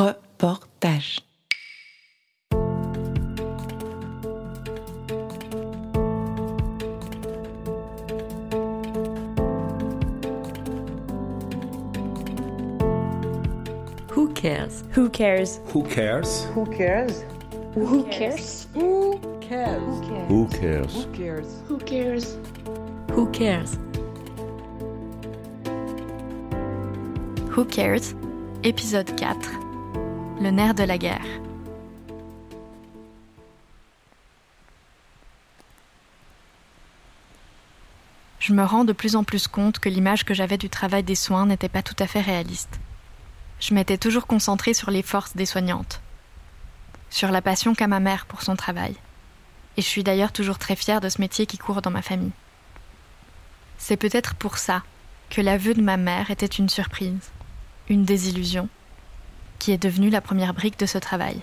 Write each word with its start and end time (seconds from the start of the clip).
Reportage. 0.00 1.20
Who 14.08 14.32
cares? 14.32 14.84
Who 14.92 15.10
cares? 15.10 15.60
Who 15.66 15.84
cares? 15.84 16.46
Who 16.54 16.64
cares? 16.70 17.24
Who 17.74 18.04
cares? 18.04 18.66
Who 18.72 19.38
cares? 19.40 19.96
Who 20.28 20.48
cares? 20.48 20.94
Who 20.96 21.08
cares? 21.12 21.62
Who 21.68 21.78
cares? 21.78 22.38
Who 23.10 23.30
cares? 23.30 23.78
Who 27.50 27.64
Cares, 27.66 28.14
épisode 28.62 29.10
4 29.18 29.69
Le 30.40 30.50
nerf 30.50 30.72
de 30.72 30.84
la 30.84 30.96
guerre. 30.96 31.20
Je 38.38 38.54
me 38.54 38.64
rends 38.64 38.84
de 38.84 38.94
plus 38.94 39.16
en 39.16 39.22
plus 39.22 39.48
compte 39.48 39.80
que 39.80 39.90
l'image 39.90 40.24
que 40.24 40.32
j'avais 40.32 40.56
du 40.56 40.70
travail 40.70 41.02
des 41.02 41.14
soins 41.14 41.44
n'était 41.44 41.68
pas 41.68 41.82
tout 41.82 41.94
à 41.98 42.06
fait 42.06 42.22
réaliste. 42.22 42.80
Je 43.60 43.74
m'étais 43.74 43.98
toujours 43.98 44.26
concentrée 44.26 44.72
sur 44.72 44.90
les 44.90 45.02
forces 45.02 45.36
des 45.36 45.44
soignantes, 45.44 46.00
sur 47.10 47.30
la 47.30 47.42
passion 47.42 47.74
qu'a 47.74 47.86
ma 47.86 48.00
mère 48.00 48.24
pour 48.24 48.40
son 48.40 48.56
travail. 48.56 48.96
Et 49.76 49.82
je 49.82 49.86
suis 49.86 50.04
d'ailleurs 50.04 50.32
toujours 50.32 50.58
très 50.58 50.74
fière 50.74 51.02
de 51.02 51.10
ce 51.10 51.20
métier 51.20 51.44
qui 51.44 51.58
court 51.58 51.82
dans 51.82 51.90
ma 51.90 52.00
famille. 52.00 52.32
C'est 53.76 53.98
peut-être 53.98 54.34
pour 54.36 54.56
ça 54.56 54.84
que 55.28 55.42
l'aveu 55.42 55.74
de 55.74 55.82
ma 55.82 55.98
mère 55.98 56.30
était 56.30 56.46
une 56.46 56.70
surprise, 56.70 57.30
une 57.90 58.06
désillusion, 58.06 58.70
qui 59.60 59.70
est 59.70 59.78
devenue 59.78 60.10
la 60.10 60.20
première 60.20 60.54
brique 60.54 60.78
de 60.80 60.86
ce 60.86 60.98
travail. 60.98 61.40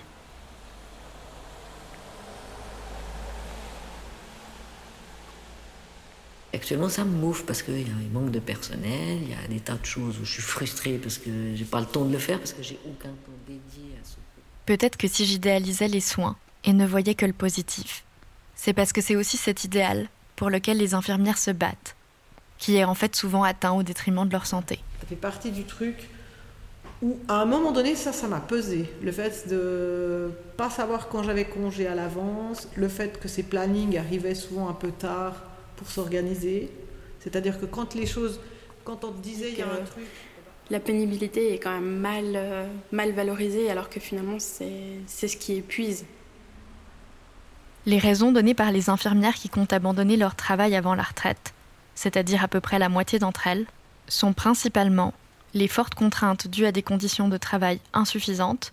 Actuellement, 6.52 6.88
ça 6.88 7.04
me 7.04 7.12
mouffe 7.12 7.46
parce 7.46 7.62
qu'il 7.62 7.80
y 7.80 7.90
a 7.90 7.94
un 7.94 8.12
manque 8.12 8.32
de 8.32 8.40
personnel, 8.40 9.18
il 9.22 9.30
y 9.30 9.34
a 9.34 9.48
des 9.48 9.60
tas 9.60 9.76
de 9.76 9.86
choses 9.86 10.18
où 10.18 10.24
je 10.24 10.32
suis 10.32 10.42
frustrée 10.42 10.98
parce 10.98 11.16
que 11.16 11.30
j'ai 11.54 11.64
pas 11.64 11.80
le 11.80 11.86
temps 11.86 12.04
de 12.04 12.12
le 12.12 12.18
faire, 12.18 12.38
parce 12.38 12.52
que 12.52 12.62
j'ai 12.62 12.78
aucun 12.84 13.10
temps 13.10 13.38
dédié 13.46 13.94
à 14.02 14.04
ce 14.04 14.16
Peut-être 14.66 14.96
que 14.96 15.08
si 15.08 15.24
j'idéalisais 15.24 15.88
les 15.88 16.00
soins 16.00 16.36
et 16.64 16.72
ne 16.72 16.86
voyais 16.86 17.14
que 17.14 17.24
le 17.24 17.32
positif, 17.32 18.04
c'est 18.54 18.72
parce 18.72 18.92
que 18.92 19.00
c'est 19.00 19.16
aussi 19.16 19.36
cet 19.36 19.64
idéal 19.64 20.08
pour 20.36 20.50
lequel 20.50 20.78
les 20.78 20.94
infirmières 20.94 21.38
se 21.38 21.52
battent, 21.52 21.94
qui 22.58 22.76
est 22.76 22.84
en 22.84 22.94
fait 22.94 23.14
souvent 23.14 23.44
atteint 23.44 23.72
au 23.72 23.82
détriment 23.82 24.26
de 24.26 24.32
leur 24.32 24.46
santé. 24.46 24.80
Ça 25.00 25.06
fait 25.06 25.16
partie 25.16 25.52
du 25.52 25.64
truc 25.64 26.08
où, 27.02 27.18
à 27.28 27.42
un 27.42 27.44
moment 27.44 27.72
donné, 27.72 27.94
ça, 27.94 28.12
ça 28.12 28.26
m'a 28.26 28.40
pesé. 28.40 28.90
Le 29.02 29.12
fait 29.12 29.48
de 29.48 30.30
pas 30.56 30.70
savoir 30.70 31.08
quand 31.08 31.22
j'avais 31.22 31.44
congé 31.44 31.86
à 31.86 31.94
l'avance, 31.94 32.68
le 32.74 32.88
fait 32.88 33.20
que 33.20 33.28
ces 33.28 33.42
plannings 33.42 33.96
arrivaient 33.96 34.34
souvent 34.34 34.68
un 34.68 34.74
peu 34.74 34.90
tard 34.90 35.34
pour 35.76 35.90
s'organiser. 35.90 36.70
C'est-à-dire 37.20 37.60
que 37.60 37.66
quand 37.66 37.94
les 37.94 38.06
choses, 38.06 38.40
quand 38.84 39.04
on 39.04 39.12
te 39.12 39.20
disait 39.20 39.52
il 39.52 39.58
y 39.58 39.62
a 39.62 39.66
un 39.66 39.84
truc, 39.84 40.04
La 40.70 40.80
pénibilité 40.80 41.54
est 41.54 41.58
quand 41.58 41.72
même 41.72 41.98
mal, 41.98 42.32
euh, 42.34 42.66
mal 42.92 43.12
valorisée 43.12 43.70
alors 43.70 43.88
que 43.88 44.00
finalement 44.00 44.38
c'est 44.38 45.00
c'est 45.06 45.28
ce 45.28 45.36
qui 45.36 45.54
épuise. 45.54 46.04
Les 47.86 47.98
raisons 47.98 48.32
données 48.32 48.54
par 48.54 48.70
les 48.70 48.90
infirmières 48.90 49.34
qui 49.34 49.48
comptent 49.48 49.72
abandonner 49.72 50.16
leur 50.16 50.34
travail 50.34 50.76
avant 50.76 50.94
la 50.94 51.04
retraite, 51.04 51.54
c'est-à-dire 51.94 52.44
à 52.44 52.48
peu 52.48 52.60
près 52.60 52.78
la 52.78 52.90
moitié 52.90 53.18
d'entre 53.18 53.46
elles, 53.46 53.66
sont 54.08 54.34
principalement 54.34 55.14
les 55.54 55.68
fortes 55.68 55.94
contraintes 55.94 56.48
dues 56.48 56.66
à 56.66 56.72
des 56.72 56.82
conditions 56.82 57.28
de 57.28 57.36
travail 57.36 57.80
insuffisantes 57.92 58.72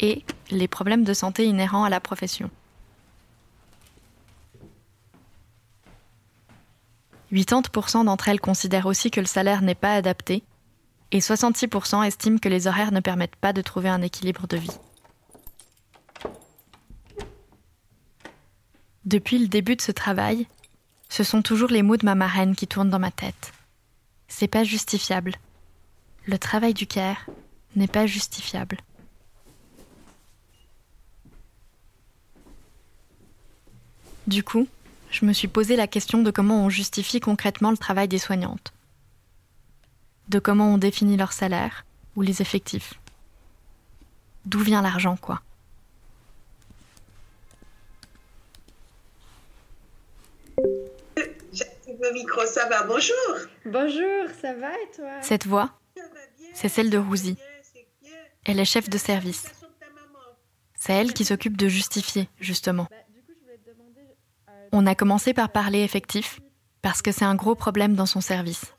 et 0.00 0.24
les 0.50 0.68
problèmes 0.68 1.04
de 1.04 1.14
santé 1.14 1.46
inhérents 1.46 1.84
à 1.84 1.90
la 1.90 2.00
profession. 2.00 2.50
80% 7.32 8.04
d'entre 8.04 8.28
elles 8.28 8.40
considèrent 8.40 8.86
aussi 8.86 9.10
que 9.10 9.20
le 9.20 9.26
salaire 9.26 9.62
n'est 9.62 9.74
pas 9.74 9.94
adapté 9.94 10.44
et 11.10 11.18
66% 11.18 12.04
estiment 12.04 12.38
que 12.38 12.48
les 12.48 12.66
horaires 12.66 12.92
ne 12.92 13.00
permettent 13.00 13.36
pas 13.36 13.52
de 13.52 13.62
trouver 13.62 13.88
un 13.88 14.02
équilibre 14.02 14.46
de 14.46 14.56
vie. 14.56 14.78
Depuis 19.04 19.38
le 19.38 19.48
début 19.48 19.76
de 19.76 19.82
ce 19.82 19.92
travail, 19.92 20.46
ce 21.08 21.22
sont 21.22 21.42
toujours 21.42 21.68
les 21.68 21.82
mots 21.82 21.96
de 21.96 22.06
ma 22.06 22.14
marraine 22.14 22.56
qui 22.56 22.66
tournent 22.66 22.90
dans 22.90 22.98
ma 22.98 23.10
tête. 23.10 23.52
C'est 24.28 24.48
pas 24.48 24.64
justifiable. 24.64 25.34
Le 26.26 26.38
travail 26.38 26.72
du 26.72 26.86
care 26.86 27.26
n'est 27.76 27.86
pas 27.86 28.06
justifiable. 28.06 28.78
Du 34.26 34.42
coup, 34.42 34.66
je 35.10 35.26
me 35.26 35.34
suis 35.34 35.48
posé 35.48 35.76
la 35.76 35.86
question 35.86 36.22
de 36.22 36.30
comment 36.30 36.64
on 36.64 36.70
justifie 36.70 37.20
concrètement 37.20 37.70
le 37.70 37.76
travail 37.76 38.08
des 38.08 38.18
soignantes, 38.18 38.72
de 40.28 40.38
comment 40.38 40.72
on 40.72 40.78
définit 40.78 41.18
leur 41.18 41.32
salaire 41.32 41.84
ou 42.16 42.22
les 42.22 42.40
effectifs. 42.40 42.94
D'où 44.46 44.60
vient 44.60 44.80
l'argent, 44.80 45.16
quoi. 45.16 45.42
J'active 51.52 51.96
le 52.00 52.12
micro, 52.14 52.46
ça 52.46 52.66
va, 52.68 52.82
bonjour. 52.84 53.14
Bonjour, 53.66 54.26
ça 54.40 54.54
va 54.54 54.72
et 54.72 54.96
toi? 54.96 55.22
Cette 55.22 55.46
voix, 55.46 55.70
c'est 56.54 56.68
celle 56.68 56.90
de 56.90 56.98
Rousi. 56.98 57.36
Elle 58.44 58.60
est 58.60 58.64
chef 58.64 58.88
de 58.88 58.98
service. 58.98 59.46
C'est 60.76 60.92
elle 60.92 61.12
qui 61.12 61.24
s'occupe 61.24 61.56
de 61.56 61.68
justifier, 61.68 62.28
justement. 62.38 62.86
On 64.72 64.86
a 64.86 64.94
commencé 64.94 65.32
par 65.34 65.50
parler 65.50 65.82
effectif, 65.82 66.40
parce 66.82 67.00
que 67.00 67.12
c'est 67.12 67.24
un 67.24 67.34
gros 67.34 67.54
problème 67.54 67.94
dans 67.94 68.06
son 68.06 68.20
service. 68.20 68.74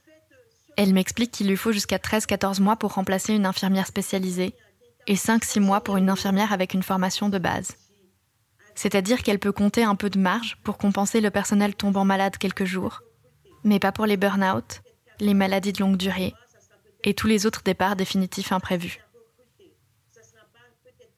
Elle 0.78 0.94
m'explique 0.94 1.32
qu'il 1.32 1.48
lui 1.48 1.58
faut 1.58 1.72
jusqu'à 1.72 1.98
13-14 1.98 2.62
mois 2.62 2.76
pour 2.76 2.94
remplacer 2.94 3.34
une 3.34 3.46
infirmière 3.46 3.88
spécialisée 3.88 4.54
et 5.08 5.16
5-6 5.16 5.60
mois 5.60 5.82
pour 5.82 5.98
une 5.98 6.10
infirmière 6.10 6.54
avec 6.54 6.74
une 6.74 6.84
formation 6.84 7.30
de 7.30 7.38
base. 7.38 7.76
C'est-à-dire 8.76 9.24
qu'elle 9.24 9.40
peut 9.40 9.54
compter 9.54 9.84
un 9.84 9.96
peu 9.96 10.10
de 10.10 10.20
marge 10.20 10.58
pour 10.64 10.78
compenser 10.78 11.22
le 11.22 11.32
personnel 11.32 11.76
tombant 11.76 12.04
malade 12.04 12.38
quelques 12.38 12.66
jours, 12.66 13.02
mais 13.64 13.80
pas 13.80 13.94
pour 13.94 14.06
les 14.06 14.18
burn-out, 14.18 14.82
les 15.20 15.34
maladies 15.34 15.72
de 15.72 15.80
longue 15.80 15.98
durée 15.98 16.34
et 17.06 17.14
tous 17.14 17.28
les 17.28 17.46
autres 17.46 17.62
départs 17.64 17.96
définitifs 17.96 18.52
imprévus. 18.52 19.00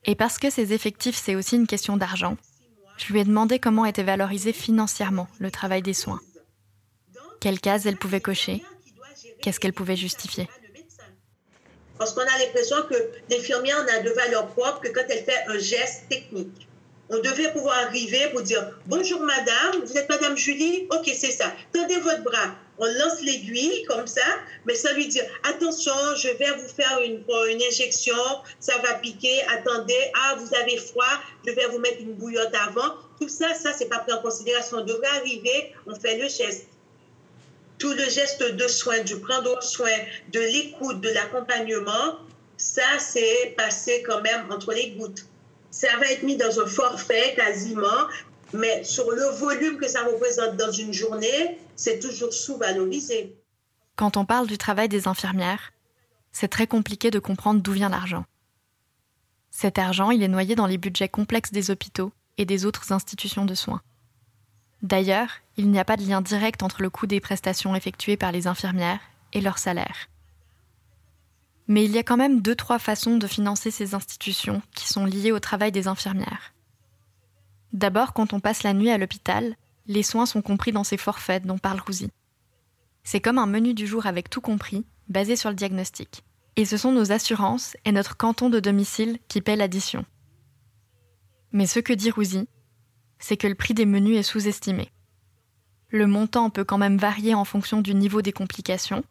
Et 0.06 0.16
parce 0.16 0.38
que 0.38 0.50
ces 0.50 0.74
effectifs, 0.74 1.16
c'est 1.16 1.36
aussi 1.36 1.56
une 1.56 1.68
question 1.68 1.98
d'argent, 1.98 2.38
je 2.98 3.12
lui 3.12 3.20
ai 3.20 3.24
demandé 3.24 3.59
comment 3.59 3.86
était 3.86 4.03
valorisé 4.03 4.53
financièrement 4.53 5.28
le 5.40 5.50
travail 5.50 5.81
des 5.81 5.94
soins. 5.94 6.20
Quelles 7.40 7.59
cases 7.59 7.86
elle 7.86 7.98
pouvait 7.98 8.22
cocher? 8.22 8.64
Qu'est-ce 9.42 9.59
qu'elle 9.59 9.74
pouvait 9.74 9.96
justifier? 9.96 10.48
Parce 11.98 12.14
qu'on 12.14 12.22
a 12.22 12.38
l'impression 12.40 12.78
que 12.90 12.96
l'infirmière 13.30 13.84
n'a 13.86 14.02
de 14.02 14.09
valeur 14.12 14.48
propre 14.50 14.81
que 14.81 14.90
quand 14.90 15.06
elle 15.09 15.24
fait 15.24 15.44
un 15.48 15.58
geste 15.58 16.09
technique. 16.09 16.68
On 17.09 17.19
devait 17.19 17.52
pouvoir 17.54 17.78
arriver 17.86 18.30
pour 18.31 18.42
dire 18.42 18.78
Bonjour 18.86 19.22
madame, 19.22 19.84
vous 19.84 19.98
êtes 19.98 20.09
madame 20.09 20.36
Julie 20.36 20.88
Ok, 20.92 21.09
c'est 21.16 21.31
ça. 21.31 21.54
Tendez 21.74 21.98
votre 22.00 22.24
bras. 22.24 22.56
On 22.79 22.85
lance 22.85 23.21
l'aiguille 23.21 23.83
comme 23.85 24.05
ça, 24.07 24.25
mais 24.65 24.75
ça 24.75 24.93
lui 24.93 25.07
dit 25.07 25.21
Attention, 25.43 25.93
je 26.15 26.29
vais 26.29 26.51
vous 26.51 26.67
faire 26.67 26.99
une, 27.03 27.23
une 27.49 27.61
injection, 27.63 28.15
ça 28.59 28.77
va 28.79 28.95
piquer, 28.95 29.41
attendez, 29.49 30.11
ah, 30.13 30.35
vous 30.39 30.53
avez 30.55 30.77
froid, 30.77 31.05
je 31.45 31.51
vais 31.51 31.67
vous 31.67 31.79
mettre 31.79 32.01
une 32.01 32.13
bouillotte 32.13 32.53
avant. 32.67 32.95
Tout 33.19 33.29
ça, 33.29 33.53
ça, 33.53 33.73
c'est 33.73 33.89
pas 33.89 33.99
pris 33.99 34.13
en 34.13 34.21
considération. 34.21 34.77
On 34.77 34.85
devrait 34.85 35.07
arriver, 35.07 35.73
on 35.88 35.95
fait 35.95 36.17
le 36.17 36.27
geste. 36.27 36.67
Tout 37.79 37.93
le 37.93 38.09
geste 38.09 38.43
de 38.43 38.67
soin, 38.67 38.99
du 38.99 39.19
prendre 39.19 39.61
soin, 39.61 39.91
de 40.31 40.39
l'écoute, 40.39 41.01
de 41.01 41.09
l'accompagnement, 41.09 42.19
ça, 42.57 42.99
c'est 42.99 43.55
passé 43.57 44.03
quand 44.06 44.21
même 44.21 44.51
entre 44.51 44.73
les 44.73 44.91
gouttes 44.91 45.25
ça 45.77 45.95
va 46.00 46.07
être 46.07 46.23
mis 46.23 46.38
dans 46.38 46.59
un 46.59 46.65
forfait 46.65 47.35
quasiment, 47.35 48.07
mais 48.53 48.83
sur 48.83 49.11
le 49.11 49.25
volume 49.38 49.77
que 49.77 49.88
ça 49.88 50.03
représente 50.03 50.55
dans 50.57 50.71
une 50.71 50.94
journée, 50.94 51.57
c'est 51.75 51.99
toujours 51.99 52.33
sous-valorisé. 52.33 53.35
Quand 53.95 54.17
on 54.17 54.25
parle 54.25 54.47
du 54.47 54.57
travail 54.57 54.89
des 54.89 55.07
infirmières, 55.07 55.73
c'est 56.31 56.47
très 56.47 56.67
compliqué 56.67 57.09
de 57.11 57.19
comprendre 57.19 57.61
d'où 57.61 57.71
vient 57.71 57.89
l'argent. 57.89 58.25
Cet 59.49 59.79
argent, 59.79 60.11
il 60.11 60.21
est 60.21 60.27
noyé 60.27 60.55
dans 60.55 60.67
les 60.67 60.77
budgets 60.77 61.09
complexes 61.09 61.51
des 61.51 61.71
hôpitaux 61.71 62.11
et 62.38 62.45
des 62.45 62.65
autres 62.65 62.91
institutions 62.91 63.45
de 63.45 63.55
soins. 63.55 63.81
D'ailleurs, 64.83 65.29
il 65.57 65.71
n'y 65.71 65.79
a 65.79 65.85
pas 65.85 65.97
de 65.97 66.07
lien 66.07 66.21
direct 66.21 66.61
entre 66.61 66.83
le 66.83 66.91
coût 66.91 67.07
des 67.07 67.19
prestations 67.19 67.75
effectuées 67.75 68.17
par 68.17 68.31
les 68.31 68.45
infirmières 68.45 68.99
et 69.33 69.41
leur 69.41 69.57
salaire. 69.57 70.07
Mais 71.67 71.83
il 71.83 71.91
y 71.91 71.97
a 71.97 72.03
quand 72.03 72.17
même 72.17 72.41
deux, 72.41 72.55
trois 72.55 72.79
façons 72.79 73.17
de 73.17 73.27
financer 73.27 73.71
ces 73.71 73.95
institutions 73.95 74.61
qui 74.75 74.88
sont 74.88 75.05
liées 75.05 75.31
au 75.31 75.39
travail 75.39 75.71
des 75.71 75.88
infirmières. 75.88 76.53
D'abord, 77.74 78.14
quand 78.14 78.34
on 78.34 78.40
passe 78.40 78.64
la 78.64 78.74
nuit 78.74 78.90
à 78.90 78.98
l'hôpital, 78.98 79.56
les 79.88 80.04
soins 80.04 80.25
sont 80.25 80.42
compris 80.42 80.72
dans 80.72 80.84
ces 80.84 80.98
forfaits 80.98 81.46
dont 81.46 81.58
parle 81.58 81.80
Rousi. 81.80 82.10
C'est 83.04 83.22
comme 83.22 83.38
un 83.38 83.46
menu 83.46 83.74
du 83.74 83.88
jour 83.88 84.06
avec 84.06 84.30
tout 84.30 84.42
compris, 84.42 84.86
basé 85.08 85.36
sur 85.36 85.50
le 85.50 85.56
diagnostic. 85.56 86.24
Et 86.56 86.66
ce 86.66 86.78
sont 86.78 86.92
nos 86.92 87.12
assurances 87.12 87.78
et 87.86 87.92
notre 87.92 88.18
canton 88.18 88.50
de 88.50 88.60
domicile 88.60 89.19
qui 89.28 89.42
paient 89.42 89.56
l'addition. 89.56 90.06
Mais 91.52 91.68
ce 91.68 91.80
que 91.80 91.94
dit 91.94 92.12
Rouzy, 92.12 92.48
c'est 93.19 93.38
que 93.38 93.48
le 93.48 93.56
prix 93.56 93.74
des 93.74 93.86
menus 93.86 94.18
est 94.18 94.24
sous-estimé. 94.24 94.92
Le 95.90 96.08
montant 96.08 96.50
peut 96.50 96.66
quand 96.66 96.78
même 96.78 96.98
varier 96.98 97.34
en 97.34 97.46
fonction 97.46 97.81
du 97.81 97.94
niveau 97.94 98.22
des 98.22 98.34
complications, 98.34 99.04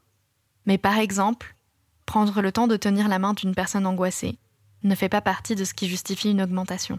mais 0.66 0.76
par 0.76 0.98
exemple, 0.98 1.56
prendre 2.04 2.42
le 2.42 2.52
temps 2.52 2.66
de 2.66 2.76
tenir 2.76 3.08
la 3.08 3.18
main 3.18 3.32
d'une 3.32 3.54
personne 3.54 3.86
angoissée 3.86 4.38
ne 4.82 4.94
fait 4.94 5.08
pas 5.08 5.22
partie 5.22 5.54
de 5.54 5.64
ce 5.64 5.74
qui 5.74 5.88
justifie 5.88 6.30
une 6.30 6.42
augmentation. 6.42 6.98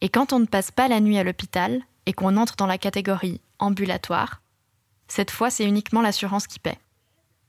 Et 0.00 0.08
quand 0.08 0.32
on 0.32 0.38
ne 0.38 0.46
passe 0.46 0.70
pas 0.70 0.88
la 0.88 1.00
nuit 1.00 1.18
à 1.18 1.24
l'hôpital 1.24 1.80
et 2.04 2.12
qu'on 2.12 2.36
entre 2.36 2.56
dans 2.56 2.66
la 2.66 2.78
catégorie 2.78 3.40
ambulatoire, 3.58 4.42
cette 5.08 5.30
fois 5.30 5.50
c'est 5.50 5.64
uniquement 5.64 6.02
l'assurance 6.02 6.46
qui 6.46 6.58
paie. 6.58 6.78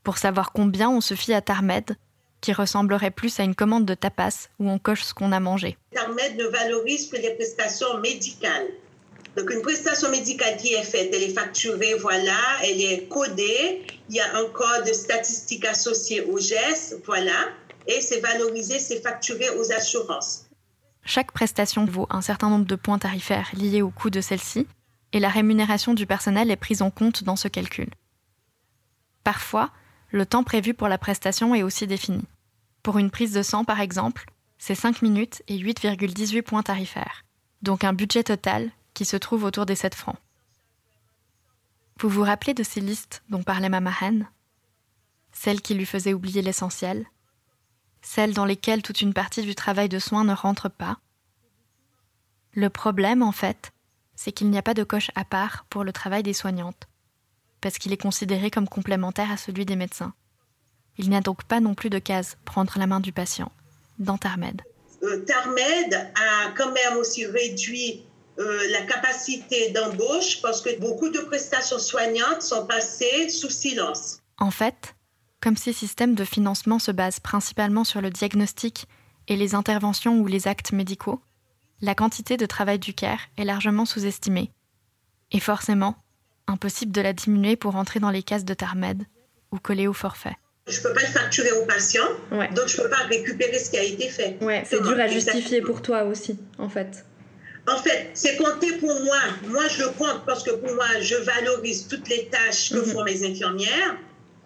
Pour 0.04 0.18
savoir 0.18 0.54
combien 0.54 0.90
on 0.90 1.02
se 1.02 1.16
fie 1.16 1.34
à 1.34 1.42
Tarmed, 1.42 1.98
qui 2.40 2.54
ressemblerait 2.54 3.12
plus 3.12 3.40
à 3.40 3.44
une 3.44 3.56
commande 3.56 3.86
de 3.86 3.94
tapas 3.94 4.48
où 4.60 4.70
on 4.70 4.80
coche 4.80 5.04
ce 5.04 5.14
qu'on 5.14 5.32
a 5.32 5.40
mangé. 5.40 5.78
Tarmed 5.92 6.38
ne 6.38 6.46
valorise 6.46 7.10
que 7.10 7.18
les 7.18 7.32
prestations 7.32 7.98
médicales. 8.00 8.68
Donc 9.36 9.52
une 9.52 9.62
prestation 9.62 10.10
médicale 10.10 10.58
qui 10.58 10.74
est 10.74 10.84
faite, 10.84 11.10
elle 11.14 11.24
est 11.24 11.34
facturée, 11.34 11.96
voilà, 11.96 12.40
elle 12.64 12.82
est 12.82 13.08
codée, 13.08 13.84
il 14.10 14.16
y 14.16 14.20
a 14.20 14.38
un 14.38 14.46
code 14.46 14.88
statistique 14.94 15.66
associé 15.66 16.22
au 16.22 16.40
geste, 16.40 17.02
voilà, 17.06 17.50
et 17.86 18.02
c'est 18.02 18.20
valorisé, 18.20 18.80
c'est 18.80 19.02
facturé 19.02 19.50
aux 19.52 19.72
assurances. 19.72 20.47
Chaque 21.07 21.31
prestation 21.31 21.86
vaut 21.86 22.06
un 22.09 22.19
certain 22.19 22.50
nombre 22.50 22.65
de 22.65 22.75
points 22.75 23.00
tarifaires 23.00 23.50
liés 23.54 23.81
au 23.81 23.89
coût 23.89 24.09
de 24.09 24.19
celle-ci, 24.19 24.68
et 25.13 25.21
la 25.21 25.30
rémunération 25.30 25.94
du 25.94 26.06
personnel 26.06 26.51
est 26.51 26.57
prise 26.57 26.81
en 26.81 26.92
compte 26.92 27.24
dans 27.24 27.38
ce 27.38 27.48
calcul. 27.48 27.88
Parfois, 29.24 29.71
le 30.12 30.25
temps 30.25 30.44
prévu 30.44 30.74
pour 30.74 30.89
la 30.89 30.98
prestation 30.98 31.56
est 31.56 31.63
aussi 31.63 31.88
défini. 31.88 32.25
Pour 32.83 32.98
une 32.98 33.09
prise 33.09 33.31
de 33.31 33.42
sang, 33.42 33.63
par 33.63 33.80
exemple, 33.80 34.25
c'est 34.57 34.75
5 34.75 35.01
minutes 35.01 35.42
et 35.48 35.57
8,18 35.57 36.42
points 36.42 36.62
tarifaires, 36.62 37.24
donc 37.62 37.86
un 37.86 37.94
budget 37.94 38.25
total 38.25 38.69
qui 38.94 39.06
se 39.06 39.15
trouve 39.15 39.45
autour 39.45 39.65
des 39.65 39.75
7 39.75 39.95
francs. 39.95 40.19
Vous 42.01 42.09
vous 42.09 42.24
rappelez 42.24 42.54
de 42.54 42.63
ces 42.63 42.81
listes 42.81 43.24
dont 43.30 43.44
parlait 43.44 43.69
Mamahan 43.69 44.24
Celles 45.31 45.62
qui 45.62 45.74
lui 45.74 45.86
faisaient 45.86 46.13
oublier 46.13 46.42
l'essentiel 46.42 47.06
Celles 48.09 48.33
dans 48.33 48.45
lesquelles 48.45 48.81
toute 48.81 49.01
une 49.01 49.13
partie 49.13 49.42
du 49.42 49.54
travail 49.54 49.89
de 49.89 50.00
soins 50.00 50.24
ne 50.24 50.33
rentre 50.33 50.69
pas 50.69 50.98
Le 52.54 52.69
problème, 52.69 53.21
en 53.21 53.33
fait, 53.33 53.74
c'est 54.15 54.31
qu'il 54.31 54.50
n'y 54.50 54.57
a 54.57 54.62
pas 54.62 54.74
de 54.74 54.86
coche 54.86 55.12
à 55.15 55.25
part 55.25 55.65
pour 55.69 55.83
le 55.83 55.92
travail 55.92 56.24
des 56.24 56.31
soignantes, 56.33 56.88
parce 57.59 57.77
qu'il 57.77 57.92
est 57.92 58.01
considéré 58.01 58.50
comme 58.50 58.69
complémentaire 58.69 59.30
à 59.30 59.36
celui 59.36 59.65
des 59.65 59.75
médecins. 59.75 60.13
Il 60.98 61.09
n'y 61.09 61.18
a 61.18 61.21
donc 61.21 61.44
pas 61.44 61.59
non 61.59 61.75
plus 61.75 61.89
de 61.89 62.00
case 62.00 62.38
prendre 62.45 62.80
la 62.80 62.88
main 62.88 63.01
du 63.01 63.12
patient 63.12 63.51
dans 64.00 64.18
Tarmed. 64.18 64.62
Euh, 65.04 65.25
Tarmed 65.25 65.94
a 66.15 66.51
quand 66.56 66.71
même 66.71 66.98
aussi 66.98 67.25
réduit 67.25 68.06
euh, 68.39 68.69
la 68.69 68.83
capacité 68.83 69.71
d'embauche 69.71 70.42
parce 70.42 70.62
que 70.62 70.80
beaucoup 70.80 71.09
de 71.09 71.19
prestations 71.19 71.77
soignantes 71.77 72.42
sont 72.42 72.65
passées 72.65 73.27
sous 73.27 73.50
silence. 73.50 74.19
En 74.39 74.50
fait, 74.50 74.95
comme 75.42 75.57
ces 75.57 75.74
systèmes 75.74 76.16
de 76.16 76.24
financement 76.25 76.80
se 76.80 76.92
basent 76.92 77.19
principalement 77.19 77.84
sur 77.84 78.01
le 78.01 78.10
diagnostic 78.10 78.88
et 79.28 79.36
les 79.36 79.56
interventions 79.56 80.19
ou 80.19 80.28
les 80.28 80.48
actes 80.48 80.72
médicaux, 80.72 81.22
la 81.81 81.94
quantité 81.95 82.38
de 82.38 82.45
travail 82.45 82.80
du 82.80 82.94
CARE 82.94 83.19
est 83.38 83.44
largement 83.45 83.86
sous-estimée. 83.86 84.51
Et 85.31 85.39
forcément, 85.39 85.95
impossible 86.48 86.92
de 86.92 87.01
la 87.01 87.13
diminuer 87.13 87.56
pour 87.56 87.75
entrer 87.75 88.00
dans 88.00 88.10
les 88.10 88.24
cases 88.24 88.45
de 88.45 88.54
Tarmed 88.54 89.04
ou 89.51 89.57
coller 89.60 89.88
au 89.88 89.94
forfait. 89.94 90.36
Je 90.68 90.78
ne 90.80 90.84
peux 90.84 90.94
pas 90.94 91.01
le 91.01 91.07
facturer 91.07 91.51
au 91.51 91.66
patient, 91.66 92.04
Ouais. 92.31 92.50
donc 92.54 92.68
je 92.68 92.78
ne 92.78 92.83
peux 92.83 92.90
pas 92.90 93.04
récupérer 93.07 93.60
ce 93.60 93.69
qui 93.69 93.78
a 93.78 93.83
été 93.83 94.10
fait. 94.10 94.38
Ouais, 94.42 94.63
c'est 94.66 94.81
dur 94.81 95.00
à 95.00 95.07
justifier 95.07 95.62
pour 95.62 95.81
toi 95.81 96.04
aussi, 96.04 96.38
en 96.57 96.68
fait. 96.68 97.06
En 97.69 97.78
fait, 97.78 98.10
c'est 98.13 98.38
compté 98.38 98.74
pour 98.78 98.90
moi. 99.04 99.19
Moi, 99.48 99.68
je 99.68 99.83
le 99.83 99.90
compte 99.90 100.25
parce 100.25 100.44
que 100.44 100.51
pour 100.51 100.74
moi, 100.74 100.88
je 101.01 101.16
valorise 101.16 101.88
toutes 101.88 102.07
les 102.10 102.28
tâches 102.30 102.69
que 102.72 102.78
Mhm. 102.80 102.86
font 102.86 103.04
mes 103.04 103.25
infirmières. 103.30 103.98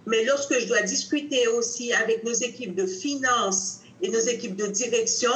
Mais 0.05 0.23
lorsque 0.25 0.59
je 0.59 0.67
dois 0.67 0.81
discuter 0.81 1.47
aussi 1.47 1.93
avec 1.93 2.23
nos 2.23 2.33
équipes 2.33 2.75
de 2.75 2.85
finance 2.85 3.81
et 4.01 4.09
nos 4.09 4.19
équipes 4.19 4.55
de 4.55 4.67
direction, 4.67 5.31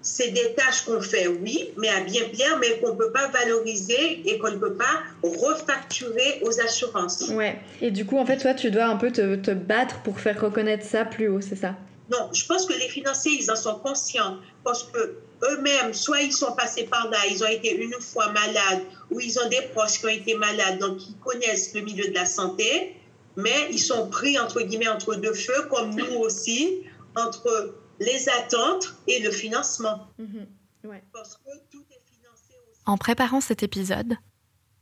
c'est 0.00 0.28
des 0.28 0.54
tâches 0.54 0.82
qu'on 0.86 1.00
fait, 1.00 1.26
oui, 1.26 1.70
mais 1.76 1.88
à 1.88 2.00
bien 2.00 2.22
plaire, 2.32 2.58
mais 2.60 2.78
qu'on 2.78 2.92
ne 2.92 2.98
peut 2.98 3.10
pas 3.10 3.28
valoriser 3.28 4.22
et 4.24 4.38
qu'on 4.38 4.52
ne 4.52 4.56
peut 4.56 4.74
pas 4.74 5.02
refacturer 5.22 6.40
aux 6.42 6.60
assurances. 6.60 7.28
Ouais. 7.30 7.58
Et 7.82 7.90
du 7.90 8.06
coup, 8.06 8.16
en 8.16 8.24
fait, 8.24 8.38
toi, 8.38 8.54
tu 8.54 8.70
dois 8.70 8.86
un 8.86 8.96
peu 8.96 9.10
te, 9.10 9.34
te 9.36 9.50
battre 9.50 10.02
pour 10.02 10.20
faire 10.20 10.40
reconnaître 10.40 10.86
ça 10.86 11.04
plus 11.04 11.28
haut, 11.28 11.40
c'est 11.40 11.56
ça? 11.56 11.74
Non, 12.10 12.30
je 12.32 12.46
pense 12.46 12.66
que 12.66 12.72
les 12.72 12.88
financiers, 12.88 13.32
ils 13.40 13.50
en 13.50 13.56
sont 13.56 13.80
conscients 13.80 14.36
parce 14.62 14.84
que 14.84 15.16
eux-mêmes, 15.42 15.92
soit 15.92 16.20
ils 16.20 16.32
sont 16.32 16.52
passés 16.52 16.84
par 16.84 17.10
là, 17.10 17.18
ils 17.28 17.42
ont 17.42 17.48
été 17.48 17.74
une 17.74 18.00
fois 18.00 18.30
malades, 18.32 18.82
ou 19.10 19.20
ils 19.20 19.38
ont 19.38 19.48
des 19.48 19.62
proches 19.74 19.98
qui 19.98 20.06
ont 20.06 20.10
été 20.10 20.34
malades, 20.34 20.78
donc 20.78 20.98
ils 21.08 21.16
connaissent 21.16 21.74
le 21.74 21.80
milieu 21.80 22.08
de 22.08 22.14
la 22.14 22.26
santé, 22.26 22.94
mais 23.36 23.68
ils 23.70 23.78
sont 23.78 24.08
pris, 24.08 24.38
entre 24.38 24.62
guillemets, 24.62 24.88
entre 24.88 25.14
deux 25.14 25.34
feux, 25.34 25.68
comme 25.70 25.94
nous 25.94 26.16
aussi, 26.16 26.82
entre 27.14 27.74
les 28.00 28.28
attentes 28.28 28.94
et 29.06 29.20
le 29.20 29.30
financement. 29.30 30.08
Mhm. 30.18 30.46
Ouais. 30.84 31.02
Parce 31.12 31.36
que 31.36 31.50
tout 31.70 31.84
est 31.90 32.02
financé 32.10 32.54
aussi. 32.70 32.80
En 32.86 32.96
préparant 32.96 33.40
cet 33.40 33.62
épisode, 33.62 34.16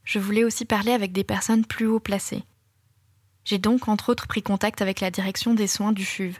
je 0.04 0.18
voulais 0.18 0.44
aussi 0.44 0.64
parler 0.64 0.92
avec 0.92 1.12
des 1.12 1.24
personnes 1.24 1.64
plus 1.64 1.86
haut 1.86 2.00
placées. 2.00 2.44
J'ai 3.44 3.58
donc 3.58 3.88
entre 3.88 4.10
autres 4.10 4.26
pris 4.26 4.42
contact 4.42 4.82
avec 4.82 5.00
la 5.00 5.10
direction 5.10 5.54
des 5.54 5.66
soins 5.66 5.92
du 5.92 6.04
FUV, 6.04 6.38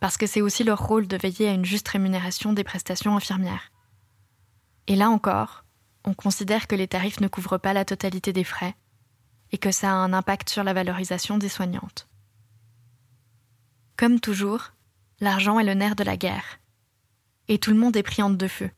parce 0.00 0.16
que 0.16 0.26
c'est 0.26 0.40
aussi 0.40 0.64
leur 0.64 0.78
rôle 0.86 1.06
de 1.06 1.16
veiller 1.16 1.48
à 1.48 1.52
une 1.52 1.64
juste 1.64 1.88
rémunération 1.88 2.52
des 2.52 2.64
prestations 2.64 3.16
infirmières. 3.16 3.70
Et 4.86 4.96
là 4.96 5.10
encore, 5.10 5.64
on 6.04 6.14
considère 6.14 6.66
que 6.66 6.74
les 6.74 6.88
tarifs 6.88 7.20
ne 7.20 7.28
couvrent 7.28 7.58
pas 7.58 7.72
la 7.72 7.84
totalité 7.84 8.32
des 8.32 8.44
frais 8.44 8.74
et 9.52 9.58
que 9.58 9.72
ça 9.72 9.90
a 9.90 9.94
un 9.94 10.12
impact 10.12 10.48
sur 10.50 10.64
la 10.64 10.72
valorisation 10.72 11.38
des 11.38 11.48
soignantes. 11.48 12.08
Comme 13.96 14.20
toujours, 14.20 14.72
l'argent 15.20 15.58
est 15.58 15.64
le 15.64 15.74
nerf 15.74 15.96
de 15.96 16.04
la 16.04 16.16
guerre. 16.16 16.60
Et 17.48 17.58
tout 17.58 17.70
le 17.70 17.76
monde 17.76 17.96
est 17.96 18.02
pris 18.02 18.22
entre 18.22 18.36
deux 18.36 18.48
feux. 18.48 18.70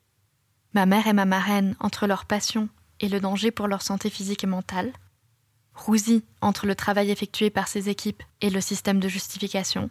Ma 0.74 0.86
mère 0.86 1.06
et 1.06 1.12
ma 1.12 1.26
marraine 1.26 1.76
entre 1.78 2.06
leur 2.06 2.24
passion 2.24 2.68
et 3.00 3.08
le 3.08 3.20
danger 3.20 3.50
pour 3.50 3.68
leur 3.68 3.82
santé 3.82 4.10
physique 4.10 4.44
et 4.44 4.48
mentale. 4.48 4.92
Rouzy 5.74 6.24
entre 6.40 6.66
le 6.66 6.74
travail 6.74 7.10
effectué 7.10 7.50
par 7.50 7.68
ses 7.68 7.88
équipes 7.88 8.22
et 8.40 8.50
le 8.50 8.60
système 8.60 9.00
de 9.00 9.08
justification. 9.08 9.90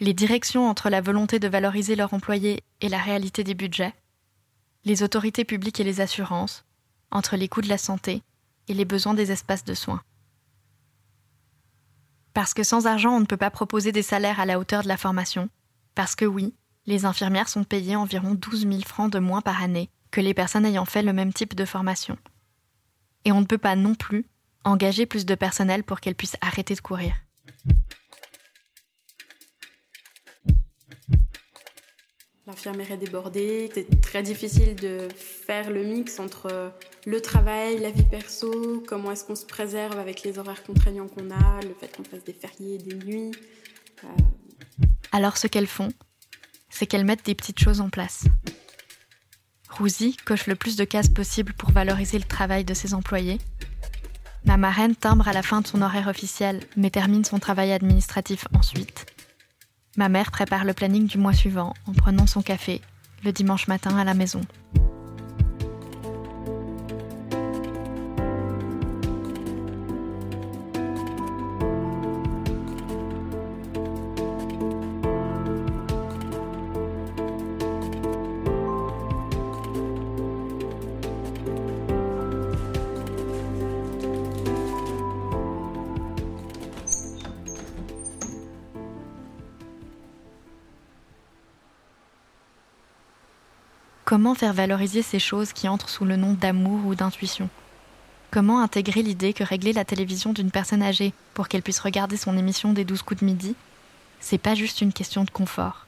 Les 0.00 0.14
directions 0.14 0.68
entre 0.68 0.90
la 0.90 1.00
volonté 1.00 1.38
de 1.38 1.48
valoriser 1.48 1.96
leurs 1.96 2.14
employés 2.14 2.62
et 2.80 2.88
la 2.88 2.98
réalité 2.98 3.44
des 3.44 3.54
budgets. 3.54 3.94
Les 4.84 5.02
autorités 5.02 5.44
publiques 5.44 5.80
et 5.80 5.84
les 5.84 6.00
assurances, 6.00 6.64
entre 7.10 7.36
les 7.36 7.48
coûts 7.48 7.62
de 7.62 7.68
la 7.68 7.78
santé 7.78 8.22
et 8.68 8.74
les 8.74 8.84
besoins 8.84 9.14
des 9.14 9.32
espaces 9.32 9.64
de 9.64 9.74
soins. 9.74 10.02
Parce 12.34 12.54
que 12.54 12.62
sans 12.62 12.86
argent, 12.86 13.16
on 13.16 13.20
ne 13.20 13.26
peut 13.26 13.36
pas 13.36 13.50
proposer 13.50 13.90
des 13.90 14.02
salaires 14.02 14.40
à 14.40 14.46
la 14.46 14.58
hauteur 14.58 14.82
de 14.82 14.88
la 14.88 14.96
formation. 14.96 15.48
Parce 15.94 16.14
que 16.14 16.24
oui, 16.24 16.54
les 16.86 17.04
infirmières 17.04 17.48
sont 17.48 17.64
payées 17.64 17.96
environ 17.96 18.34
12 18.34 18.68
000 18.68 18.80
francs 18.82 19.12
de 19.12 19.18
moins 19.18 19.40
par 19.40 19.62
année 19.62 19.90
que 20.10 20.20
les 20.20 20.34
personnes 20.34 20.64
ayant 20.64 20.84
fait 20.84 21.02
le 21.02 21.12
même 21.12 21.32
type 21.32 21.54
de 21.54 21.64
formation. 21.64 22.16
Et 23.24 23.32
on 23.32 23.40
ne 23.40 23.46
peut 23.46 23.58
pas 23.58 23.76
non 23.76 23.94
plus 23.94 24.26
engager 24.64 25.06
plus 25.06 25.26
de 25.26 25.34
personnel 25.34 25.82
pour 25.82 26.00
qu'elles 26.00 26.14
puissent 26.14 26.36
arrêter 26.40 26.74
de 26.74 26.80
courir. 26.80 27.14
Est 32.68 33.70
c'est 33.74 34.00
très 34.00 34.22
difficile 34.22 34.74
de 34.74 35.08
faire 35.16 35.70
le 35.70 35.84
mix 35.84 36.18
entre 36.18 36.72
le 37.06 37.20
travail, 37.20 37.78
la 37.78 37.90
vie 37.90 38.04
perso, 38.04 38.82
comment 38.86 39.12
est-ce 39.12 39.24
qu'on 39.24 39.34
se 39.34 39.46
préserve 39.46 39.98
avec 39.98 40.22
les 40.22 40.38
horaires 40.38 40.62
contraignants 40.62 41.08
qu'on 41.08 41.30
a, 41.30 41.60
le 41.62 41.74
fait 41.78 41.94
qu'on 41.96 42.04
fasse 42.04 42.24
des 42.24 42.32
fériés, 42.32 42.78
des 42.78 42.94
nuits. 42.94 43.32
Euh, 44.04 44.08
Alors 45.12 45.36
ce 45.38 45.46
qu'elles 45.46 45.66
font, 45.66 45.88
c'est 46.68 46.86
qu'elles 46.86 47.04
mettent 47.04 47.24
des 47.24 47.34
petites 47.34 47.60
choses 47.60 47.80
en 47.80 47.88
place. 47.88 48.24
Rouzy 49.70 50.16
coche 50.24 50.46
le 50.46 50.54
plus 50.54 50.76
de 50.76 50.84
cases 50.84 51.08
possible 51.08 51.52
pour 51.54 51.70
valoriser 51.70 52.18
le 52.18 52.24
travail 52.24 52.64
de 52.64 52.74
ses 52.74 52.94
employés. 52.94 53.38
Ma 54.44 54.56
marraine 54.56 54.94
timbre 54.94 55.28
à 55.28 55.32
la 55.32 55.42
fin 55.42 55.60
de 55.60 55.66
son 55.66 55.82
horaire 55.82 56.08
officiel, 56.08 56.60
mais 56.76 56.90
termine 56.90 57.24
son 57.24 57.38
travail 57.38 57.72
administratif 57.72 58.46
ensuite. 58.54 59.06
Ma 59.96 60.08
mère 60.08 60.30
prépare 60.30 60.64
le 60.64 60.74
planning 60.74 61.06
du 61.06 61.18
mois 61.18 61.32
suivant 61.32 61.74
en 61.86 61.92
prenant 61.92 62.26
son 62.26 62.42
café 62.42 62.80
le 63.24 63.32
dimanche 63.32 63.68
matin 63.68 63.96
à 63.96 64.04
la 64.04 64.14
maison. 64.14 64.40
Comment 94.08 94.34
faire 94.34 94.54
valoriser 94.54 95.02
ces 95.02 95.18
choses 95.18 95.52
qui 95.52 95.68
entrent 95.68 95.90
sous 95.90 96.06
le 96.06 96.16
nom 96.16 96.32
d'amour 96.32 96.86
ou 96.86 96.94
d'intuition? 96.94 97.50
Comment 98.30 98.62
intégrer 98.62 99.02
l'idée 99.02 99.34
que 99.34 99.44
régler 99.44 99.74
la 99.74 99.84
télévision 99.84 100.32
d'une 100.32 100.50
personne 100.50 100.82
âgée 100.82 101.12
pour 101.34 101.46
qu'elle 101.46 101.60
puisse 101.60 101.78
regarder 101.78 102.16
son 102.16 102.38
émission 102.38 102.72
des 102.72 102.86
12 102.86 103.02
coups 103.02 103.20
de 103.20 103.26
midi, 103.26 103.54
c'est 104.18 104.38
pas 104.38 104.54
juste 104.54 104.80
une 104.80 104.94
question 104.94 105.24
de 105.24 105.30
confort? 105.30 105.86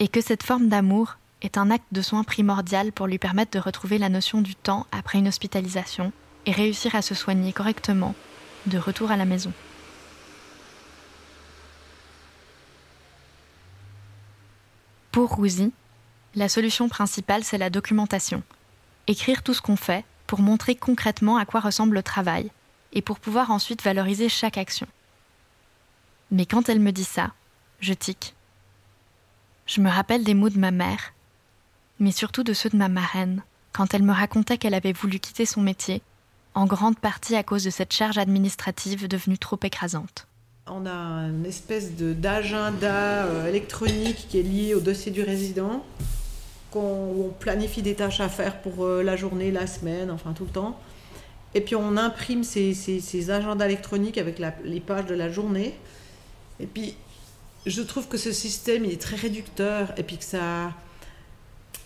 Et 0.00 0.08
que 0.08 0.20
cette 0.20 0.42
forme 0.42 0.66
d'amour 0.66 1.18
est 1.40 1.56
un 1.56 1.70
acte 1.70 1.86
de 1.92 2.02
soin 2.02 2.24
primordial 2.24 2.90
pour 2.90 3.06
lui 3.06 3.18
permettre 3.18 3.52
de 3.52 3.62
retrouver 3.62 3.98
la 3.98 4.08
notion 4.08 4.42
du 4.42 4.56
temps 4.56 4.88
après 4.90 5.18
une 5.18 5.28
hospitalisation 5.28 6.10
et 6.46 6.50
réussir 6.50 6.96
à 6.96 7.02
se 7.02 7.14
soigner 7.14 7.52
correctement 7.52 8.16
de 8.66 8.76
retour 8.76 9.12
à 9.12 9.16
la 9.16 9.24
maison. 9.24 9.52
Pour 15.12 15.36
Rouzy, 15.36 15.70
la 16.36 16.50
solution 16.50 16.88
principale, 16.88 17.42
c'est 17.42 17.58
la 17.58 17.70
documentation. 17.70 18.42
Écrire 19.06 19.42
tout 19.42 19.54
ce 19.54 19.62
qu'on 19.62 19.76
fait 19.76 20.04
pour 20.26 20.40
montrer 20.40 20.76
concrètement 20.76 21.38
à 21.38 21.46
quoi 21.46 21.60
ressemble 21.60 21.94
le 21.94 22.02
travail 22.02 22.50
et 22.92 23.00
pour 23.00 23.18
pouvoir 23.18 23.50
ensuite 23.50 23.82
valoriser 23.82 24.28
chaque 24.28 24.58
action. 24.58 24.86
Mais 26.30 26.44
quand 26.44 26.68
elle 26.68 26.80
me 26.80 26.92
dit 26.92 27.04
ça, 27.04 27.32
je 27.80 27.94
tique. 27.94 28.34
Je 29.66 29.80
me 29.80 29.90
rappelle 29.90 30.24
des 30.24 30.34
mots 30.34 30.50
de 30.50 30.58
ma 30.58 30.70
mère, 30.70 31.14
mais 31.98 32.12
surtout 32.12 32.42
de 32.42 32.52
ceux 32.52 32.68
de 32.68 32.76
ma 32.76 32.88
marraine, 32.88 33.42
quand 33.72 33.94
elle 33.94 34.02
me 34.02 34.12
racontait 34.12 34.58
qu'elle 34.58 34.74
avait 34.74 34.92
voulu 34.92 35.18
quitter 35.18 35.46
son 35.46 35.62
métier, 35.62 36.02
en 36.54 36.66
grande 36.66 36.98
partie 36.98 37.36
à 37.36 37.42
cause 37.42 37.64
de 37.64 37.70
cette 37.70 37.92
charge 37.92 38.18
administrative 38.18 39.08
devenue 39.08 39.38
trop 39.38 39.58
écrasante. 39.62 40.26
On 40.66 40.84
a 40.86 41.28
une 41.28 41.46
espèce 41.46 41.92
d'agenda 41.94 43.24
euh, 43.24 43.48
électronique 43.48 44.26
qui 44.28 44.40
est 44.40 44.42
lié 44.42 44.74
au 44.74 44.80
dossier 44.80 45.12
du 45.12 45.22
résident, 45.22 45.84
qu'on 46.76 47.26
on 47.26 47.28
planifie 47.30 47.82
des 47.82 47.94
tâches 47.94 48.20
à 48.20 48.28
faire 48.28 48.60
pour 48.60 48.84
euh, 48.84 49.02
la 49.02 49.16
journée, 49.16 49.50
la 49.50 49.66
semaine, 49.66 50.10
enfin 50.10 50.32
tout 50.32 50.44
le 50.44 50.50
temps. 50.50 50.78
Et 51.54 51.60
puis 51.62 51.74
on 51.74 51.96
imprime 51.96 52.44
ces, 52.44 53.30
agendas 53.30 53.64
électroniques 53.64 54.18
avec 54.18 54.40
les 54.64 54.80
pages 54.80 55.06
de 55.06 55.14
la 55.14 55.30
journée. 55.30 55.74
Et 56.60 56.66
puis 56.66 56.96
je 57.64 57.82
trouve 57.82 58.08
que 58.08 58.18
ce 58.18 58.30
système 58.30 58.84
il 58.84 58.92
est 58.92 59.00
très 59.00 59.16
réducteur 59.16 59.92
et 59.96 60.02
puis 60.02 60.18
que 60.18 60.24
ça. 60.24 60.72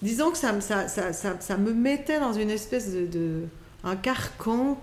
Disons 0.02 0.30
que 0.30 0.38
ça, 0.38 0.52
me 0.52 1.72
mettait 1.72 2.18
dans 2.18 2.32
une 2.32 2.50
espèce 2.50 2.92
de, 2.92 3.06
de 3.06 3.44
un 3.84 3.96
carcan 3.96 4.80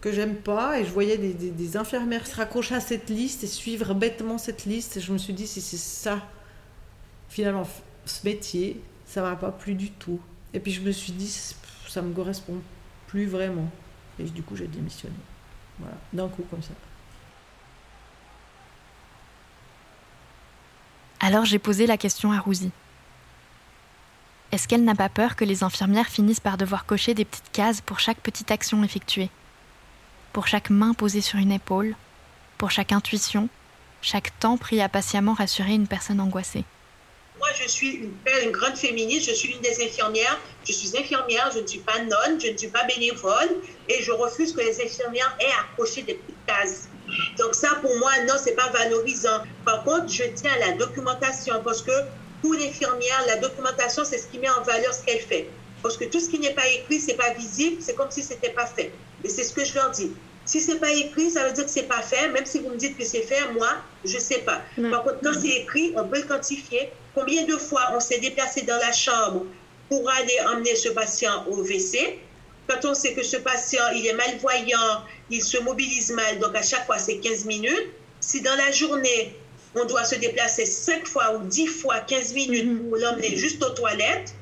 que 0.00 0.12
j'aime 0.12 0.36
pas 0.36 0.80
et 0.80 0.84
je 0.84 0.90
voyais 0.90 1.18
des, 1.18 1.32
des, 1.32 1.76
infirmières 1.76 2.26
se 2.26 2.36
raccrocher 2.36 2.76
à 2.76 2.80
cette 2.80 3.10
liste 3.10 3.44
et 3.44 3.46
suivre 3.46 3.92
bêtement 3.94 4.38
cette 4.38 4.64
liste 4.64 4.96
et 4.96 5.00
je 5.00 5.12
me 5.12 5.18
suis 5.18 5.32
dit 5.32 5.46
si 5.46 5.60
c'est 5.60 5.76
ça 5.76 6.18
finalement 7.28 7.66
ce 8.04 8.26
métier 8.26 8.80
ça 9.12 9.20
m'a 9.22 9.36
pas 9.36 9.52
plu 9.52 9.74
du 9.74 9.90
tout. 9.90 10.20
Et 10.54 10.60
puis 10.60 10.72
je 10.72 10.80
me 10.80 10.90
suis 10.90 11.12
dit 11.12 11.28
ça 11.88 12.00
me 12.00 12.14
correspond 12.14 12.60
plus 13.06 13.26
vraiment. 13.26 13.70
Et 14.18 14.24
du 14.24 14.42
coup 14.42 14.56
j'ai 14.56 14.66
démissionné. 14.66 15.14
Voilà. 15.78 15.96
D'un 16.12 16.28
coup 16.28 16.44
comme 16.50 16.62
ça. 16.62 16.72
Alors 21.20 21.44
j'ai 21.44 21.58
posé 21.58 21.86
la 21.86 21.98
question 21.98 22.32
à 22.32 22.40
Rouzy 22.40 22.70
est-ce 24.52 24.68
qu'elle 24.68 24.84
n'a 24.84 24.94
pas 24.94 25.08
peur 25.08 25.34
que 25.34 25.46
les 25.46 25.64
infirmières 25.64 26.08
finissent 26.08 26.38
par 26.38 26.58
devoir 26.58 26.84
cocher 26.84 27.14
des 27.14 27.24
petites 27.24 27.50
cases 27.52 27.80
pour 27.80 28.00
chaque 28.00 28.18
petite 28.18 28.50
action 28.50 28.84
effectuée? 28.84 29.30
Pour 30.34 30.46
chaque 30.46 30.68
main 30.68 30.92
posée 30.92 31.22
sur 31.22 31.38
une 31.38 31.52
épaule, 31.52 31.96
pour 32.58 32.70
chaque 32.70 32.92
intuition, 32.92 33.48
chaque 34.02 34.38
temps 34.40 34.58
pris 34.58 34.82
à 34.82 34.90
patiemment 34.90 35.32
rassurer 35.32 35.72
une 35.72 35.86
personne 35.86 36.20
angoissée? 36.20 36.64
Moi, 37.42 37.50
je 37.60 37.68
suis 37.68 37.90
une, 37.96 38.14
une 38.44 38.52
grande 38.52 38.76
féministe, 38.76 39.28
je 39.28 39.34
suis 39.34 39.52
une 39.52 39.60
des 39.62 39.84
infirmières. 39.84 40.40
Je 40.64 40.72
suis 40.72 40.96
infirmière, 40.96 41.50
je 41.52 41.58
ne 41.58 41.66
suis 41.66 41.80
pas 41.80 41.98
nonne, 41.98 42.40
je 42.40 42.52
ne 42.52 42.56
suis 42.56 42.68
pas 42.68 42.84
bénévole 42.84 43.50
et 43.88 44.00
je 44.00 44.12
refuse 44.12 44.52
que 44.52 44.60
les 44.60 44.80
infirmières 44.80 45.36
aient 45.40 45.76
cocher 45.76 46.02
des 46.02 46.14
petites 46.14 46.46
cases. 46.46 46.88
Donc 47.38 47.56
ça, 47.56 47.80
pour 47.82 47.96
moi, 47.98 48.12
non, 48.28 48.34
c'est 48.38 48.54
pas 48.54 48.70
valorisant. 48.70 49.42
Par 49.64 49.82
contre, 49.82 50.06
je 50.08 50.22
tiens 50.36 50.52
à 50.52 50.68
la 50.68 50.72
documentation 50.76 51.60
parce 51.64 51.82
que 51.82 51.90
pour 52.42 52.54
l'infirmière, 52.54 53.24
la 53.26 53.38
documentation, 53.38 54.04
c'est 54.04 54.18
ce 54.18 54.28
qui 54.28 54.38
met 54.38 54.48
en 54.48 54.62
valeur 54.62 54.94
ce 54.94 55.02
qu'elle 55.04 55.20
fait. 55.20 55.50
Parce 55.82 55.96
que 55.96 56.04
tout 56.04 56.20
ce 56.20 56.28
qui 56.28 56.38
n'est 56.38 56.54
pas 56.54 56.68
écrit, 56.68 57.00
c'est 57.00 57.16
pas 57.16 57.32
visible, 57.34 57.82
c'est 57.82 57.96
comme 57.96 58.12
si 58.12 58.22
c'était 58.22 58.50
pas 58.52 58.66
fait. 58.66 58.92
Et 59.24 59.28
c'est 59.28 59.42
ce 59.42 59.52
que 59.52 59.64
je 59.64 59.74
leur 59.74 59.90
dis. 59.90 60.12
Si 60.52 60.60
c'est 60.60 60.76
pas 60.76 60.92
écrit, 60.92 61.30
ça 61.30 61.46
veut 61.46 61.52
dire 61.54 61.64
que 61.64 61.70
c'est 61.70 61.88
pas 61.88 62.02
fait. 62.02 62.28
Même 62.28 62.44
si 62.44 62.58
vous 62.58 62.68
me 62.68 62.76
dites 62.76 62.98
que 62.98 63.06
c'est 63.06 63.22
fait, 63.22 63.40
moi, 63.54 63.70
je 64.04 64.18
sais 64.18 64.40
pas. 64.40 64.60
Par 64.90 65.02
contre, 65.02 65.20
quand 65.24 65.32
c'est 65.32 65.62
écrit, 65.62 65.94
on 65.96 66.06
peut 66.06 66.18
le 66.18 66.26
quantifier. 66.26 66.90
Combien 67.14 67.44
de 67.44 67.56
fois 67.56 67.80
on 67.94 68.00
s'est 68.00 68.18
déplacé 68.18 68.60
dans 68.60 68.76
la 68.76 68.92
chambre 68.92 69.46
pour 69.88 70.10
aller 70.10 70.36
emmener 70.52 70.76
ce 70.76 70.90
patient 70.90 71.46
au 71.48 71.56
WC 71.56 72.18
Quand 72.68 72.84
on 72.84 72.92
sait 72.92 73.14
que 73.14 73.22
ce 73.22 73.38
patient, 73.38 73.82
il 73.94 74.06
est 74.06 74.12
malvoyant, 74.12 75.04
il 75.30 75.42
se 75.42 75.56
mobilise 75.56 76.12
mal, 76.12 76.38
donc 76.38 76.54
à 76.54 76.60
chaque 76.60 76.84
fois, 76.84 76.98
c'est 76.98 77.16
15 77.16 77.46
minutes. 77.46 77.88
Si 78.20 78.42
dans 78.42 78.54
la 78.56 78.70
journée, 78.72 79.34
on 79.74 79.86
doit 79.86 80.04
se 80.04 80.16
déplacer 80.16 80.66
5 80.66 81.06
fois 81.06 81.34
ou 81.34 81.46
10 81.46 81.66
fois 81.66 82.00
15 82.00 82.34
minutes 82.34 82.66
mm-hmm. 82.66 82.88
pour 82.90 82.98
l'emmener 82.98 83.36
juste 83.38 83.64
aux 83.64 83.70
toilettes, 83.70 84.34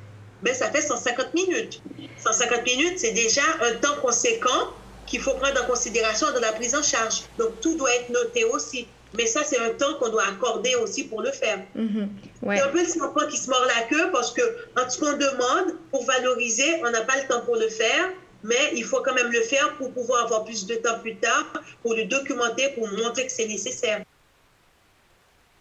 ben, 0.42 0.52
ça 0.56 0.72
fait 0.72 0.82
150 0.82 1.34
minutes. 1.34 1.80
150 2.18 2.64
minutes, 2.66 2.98
c'est 2.98 3.12
déjà 3.12 3.42
un 3.62 3.76
temps 3.76 3.94
conséquent 4.02 4.74
qu'il 5.10 5.20
faut 5.20 5.34
prendre 5.34 5.60
en 5.62 5.66
considération 5.66 6.28
dans 6.32 6.40
la 6.40 6.52
prise 6.52 6.74
en 6.74 6.82
charge. 6.82 7.22
Donc 7.36 7.60
tout 7.60 7.76
doit 7.76 7.92
être 7.96 8.10
noté 8.10 8.44
aussi. 8.44 8.86
Mais 9.18 9.26
ça, 9.26 9.42
c'est 9.44 9.58
un 9.58 9.70
temps 9.70 9.94
qu'on 9.98 10.08
doit 10.08 10.24
accorder 10.28 10.76
aussi 10.76 11.02
pour 11.02 11.20
le 11.20 11.32
faire. 11.32 11.58
Mm-hmm. 11.76 12.08
C'est 12.42 12.60
un 12.60 12.68
peu 12.68 12.80
le 12.80 12.88
serpent 12.88 13.26
qui 13.28 13.36
se 13.36 13.50
mord 13.50 13.64
la 13.76 13.82
queue 13.88 14.12
parce 14.12 14.32
que 14.32 14.42
en 14.80 14.88
ce 14.88 15.00
qu'on 15.00 15.12
demande 15.12 15.74
pour 15.90 16.04
valoriser, 16.04 16.80
on 16.86 16.90
n'a 16.90 17.00
pas 17.00 17.16
le 17.16 17.26
temps 17.26 17.40
pour 17.44 17.56
le 17.56 17.68
faire, 17.68 18.10
mais 18.44 18.70
il 18.76 18.84
faut 18.84 19.02
quand 19.02 19.14
même 19.14 19.32
le 19.32 19.40
faire 19.40 19.74
pour 19.78 19.92
pouvoir 19.92 20.26
avoir 20.26 20.44
plus 20.44 20.64
de 20.64 20.76
temps 20.76 21.00
plus 21.00 21.16
tard, 21.16 21.44
pour 21.82 21.94
le 21.94 22.04
documenter, 22.04 22.68
pour 22.76 22.86
montrer 22.88 23.26
que 23.26 23.32
c'est 23.32 23.48
nécessaire. 23.48 24.04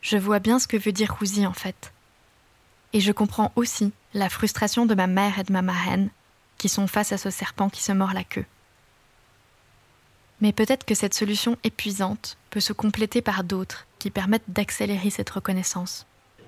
Je 0.01 0.18
vois 0.18 0.39
bien 0.39 0.60
ce 0.60 0.68
que 0.68 0.77
veut 0.77 0.91
dire 0.91 1.15
Rouzy 1.20 1.48
en 1.48 1.53
fait. 1.53 1.91
Et 2.94 3.00
je 3.01 3.12
comprends 3.12 3.51
aussi 3.56 3.91
la 4.13 4.29
frustration 4.29 4.86
de 4.86 4.94
ma 4.94 5.08
mère 5.08 5.39
et 5.39 5.44
de 5.44 5.51
ma 5.51 5.63
marraine 5.63 6.12
qui 6.60 6.70
sont 6.70 6.86
face 6.86 7.12
à 7.12 7.18
ce 7.18 7.32
serpent 7.32 7.70
qui 7.70 7.82
se 7.82 7.91
mord 7.94 8.13
la 8.13 8.24
queue. 8.24 8.46
Mais 10.41 10.53
peut-être 10.53 10.86
que 10.86 10.96
cette 10.96 11.13
solution 11.13 11.58
épuisante 11.63 12.38
peut 12.50 12.60
se 12.60 12.74
compléter 12.74 13.22
par 13.22 13.43
d'autres 13.43 13.88
qui 14.00 14.10
permettent 14.10 14.43
d'accélérer 14.48 15.10
cette 15.10 15.29
reconnaissance. 15.29 16.05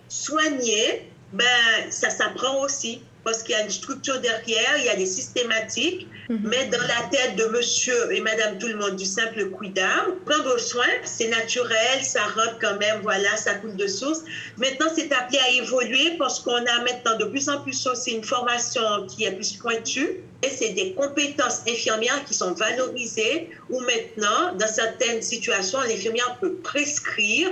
Soigner, 0.08 1.10
ben, 1.34 1.90
ça 1.90 2.10
s'apprend 2.10 2.62
aussi 2.62 3.02
parce 3.24 3.44
qu'il 3.44 3.56
y 3.56 3.58
a 3.58 3.64
une 3.64 3.70
structure 3.70 4.20
derrière, 4.20 4.78
il 4.78 4.86
y 4.86 4.90
a 4.90 4.96
des 4.96 5.06
systématiques, 5.06 6.08
mhm. 6.30 6.40
mais 6.44 6.66
dans 6.68 6.82
la 6.82 7.10
tête 7.12 7.36
de 7.36 7.46
monsieur 7.46 8.12
et 8.12 8.22
madame 8.22 8.58
tout 8.58 8.68
le 8.68 8.76
monde 8.78 8.96
du 8.96 9.06
simple 9.06 9.50
quidam, 9.52 10.16
prendre 10.26 10.58
soin, 10.60 10.88
c'est 11.04 11.28
naturel, 11.28 12.04
ça 12.04 12.24
rentre 12.24 12.58
quand 12.60 12.80
même, 12.80 13.02
voilà, 13.04 13.36
ça 13.38 13.56
coule 13.56 13.76
de 13.76 13.88
source. 13.88 14.22
Maintenant, 14.58 14.88
c'est 14.96 15.12
appelé 15.14 15.40
à 15.40 15.50
évoluer 15.52 16.16
parce 16.18 16.40
qu'on 16.40 16.56
a 16.56 16.84
maintenant 16.84 17.18
de 17.18 17.26
plus 17.26 17.48
en 17.50 17.62
plus 17.62 17.86
aussi 17.88 18.12
une 18.12 18.24
formation 18.24 19.06
qui 19.08 19.26
est 19.26 19.32
plus 19.32 19.54
pointue 19.54 20.24
et 20.44 20.50
c'est 20.50 20.70
des 20.70 20.94
compétences 20.94 21.62
infirmières 21.68 22.26
qui 22.26 22.34
sont 22.34 22.54
valorisées 22.54 23.50
où 23.70 23.80
maintenant, 23.82 24.56
dans 24.58 24.68
certaines 24.68 25.22
situations, 25.22 25.80
l'infirmière 25.82 26.38
peut 26.42 26.56
prescrire 26.56 27.50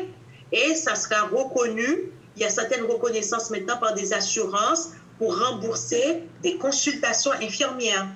et 0.52 0.74
ça 0.74 0.96
sera 0.96 1.24
reconnu. 1.28 2.12
Il 2.36 2.44
y 2.44 2.46
a 2.46 2.50
certaines 2.50 2.86
reconnaissances 2.86 3.52
maintenant 3.52 3.78
par 3.78 3.94
des 3.94 4.14
assurances 4.14 4.90
pour 5.20 5.38
rembourser 5.38 6.24
des 6.42 6.56
consultations 6.56 7.32
infirmières. 7.34 8.08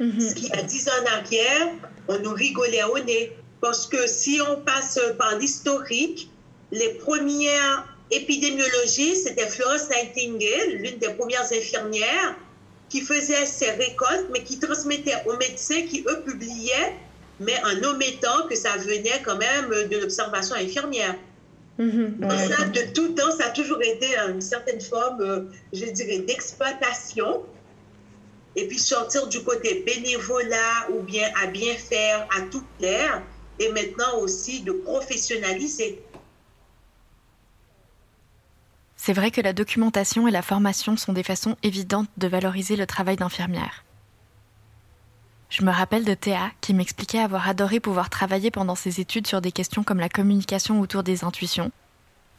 Mhm. 0.00 0.20
Ce 0.20 0.34
qui, 0.34 0.50
a 0.52 0.62
10 0.62 0.88
ans 0.88 0.92
en 1.02 1.06
arrière, 1.18 1.68
on 2.08 2.18
nous 2.20 2.32
rigolait 2.32 2.84
au 2.84 2.98
nez. 3.00 3.36
Parce 3.60 3.86
que 3.86 4.06
si 4.06 4.40
on 4.48 4.60
passe 4.60 4.98
par 5.18 5.36
l'historique, 5.36 6.30
les 6.70 6.94
premières 6.94 7.86
épidémiologistes, 8.10 9.28
c'était 9.28 9.46
Florence 9.46 9.88
Nightingale, 9.90 10.76
l'une 10.76 10.98
des 10.98 11.10
premières 11.10 11.50
infirmières, 11.52 12.36
qui 12.88 13.00
faisait 13.00 13.46
ses 13.46 13.70
récoltes, 13.70 14.26
mais 14.32 14.42
qui 14.44 14.58
transmettait 14.58 15.16
aux 15.26 15.36
médecins 15.36 15.82
qui, 15.82 16.04
eux, 16.06 16.22
publiaient, 16.24 16.94
mais 17.40 17.60
en 17.64 17.82
omettant 17.82 18.46
que 18.48 18.54
ça 18.54 18.76
venait 18.76 19.22
quand 19.24 19.36
même 19.36 19.88
de 19.88 19.98
l'observation 19.98 20.54
infirmière. 20.54 21.16
Mhm. 21.78 22.18
ça, 22.30 22.68
de 22.68 22.92
tout 22.92 23.14
temps, 23.14 23.30
ça 23.36 23.46
a 23.46 23.50
toujours 23.50 23.82
été 23.82 24.16
une 24.28 24.40
certaine 24.40 24.80
forme, 24.80 25.20
euh, 25.20 25.40
je 25.72 25.86
dirais, 25.86 26.18
d'exploitation. 26.18 27.42
Et 28.56 28.68
puis 28.68 28.78
sortir 28.78 29.26
du 29.26 29.42
côté 29.42 29.82
bénévolat 29.84 30.88
ou 30.92 31.00
bien 31.02 31.28
à 31.42 31.48
bien 31.48 31.74
faire, 31.74 32.28
à 32.36 32.42
tout 32.42 32.62
plaire, 32.78 33.20
et 33.58 33.72
maintenant 33.72 34.18
aussi 34.20 34.62
de 34.62 34.70
professionnaliser. 34.70 36.00
C'est 38.96 39.12
vrai 39.12 39.30
que 39.30 39.40
la 39.40 39.52
documentation 39.52 40.28
et 40.28 40.30
la 40.30 40.40
formation 40.40 40.96
sont 40.96 41.12
des 41.12 41.24
façons 41.24 41.56
évidentes 41.62 42.08
de 42.16 42.28
valoriser 42.28 42.76
le 42.76 42.86
travail 42.86 43.16
d'infirmière. 43.16 43.84
Je 45.56 45.64
me 45.64 45.70
rappelle 45.70 46.04
de 46.04 46.14
Théa 46.14 46.50
qui 46.60 46.74
m'expliquait 46.74 47.20
avoir 47.20 47.48
adoré 47.48 47.78
pouvoir 47.78 48.10
travailler 48.10 48.50
pendant 48.50 48.74
ses 48.74 48.98
études 48.98 49.28
sur 49.28 49.40
des 49.40 49.52
questions 49.52 49.84
comme 49.84 50.00
la 50.00 50.08
communication 50.08 50.80
autour 50.80 51.04
des 51.04 51.22
intuitions 51.22 51.70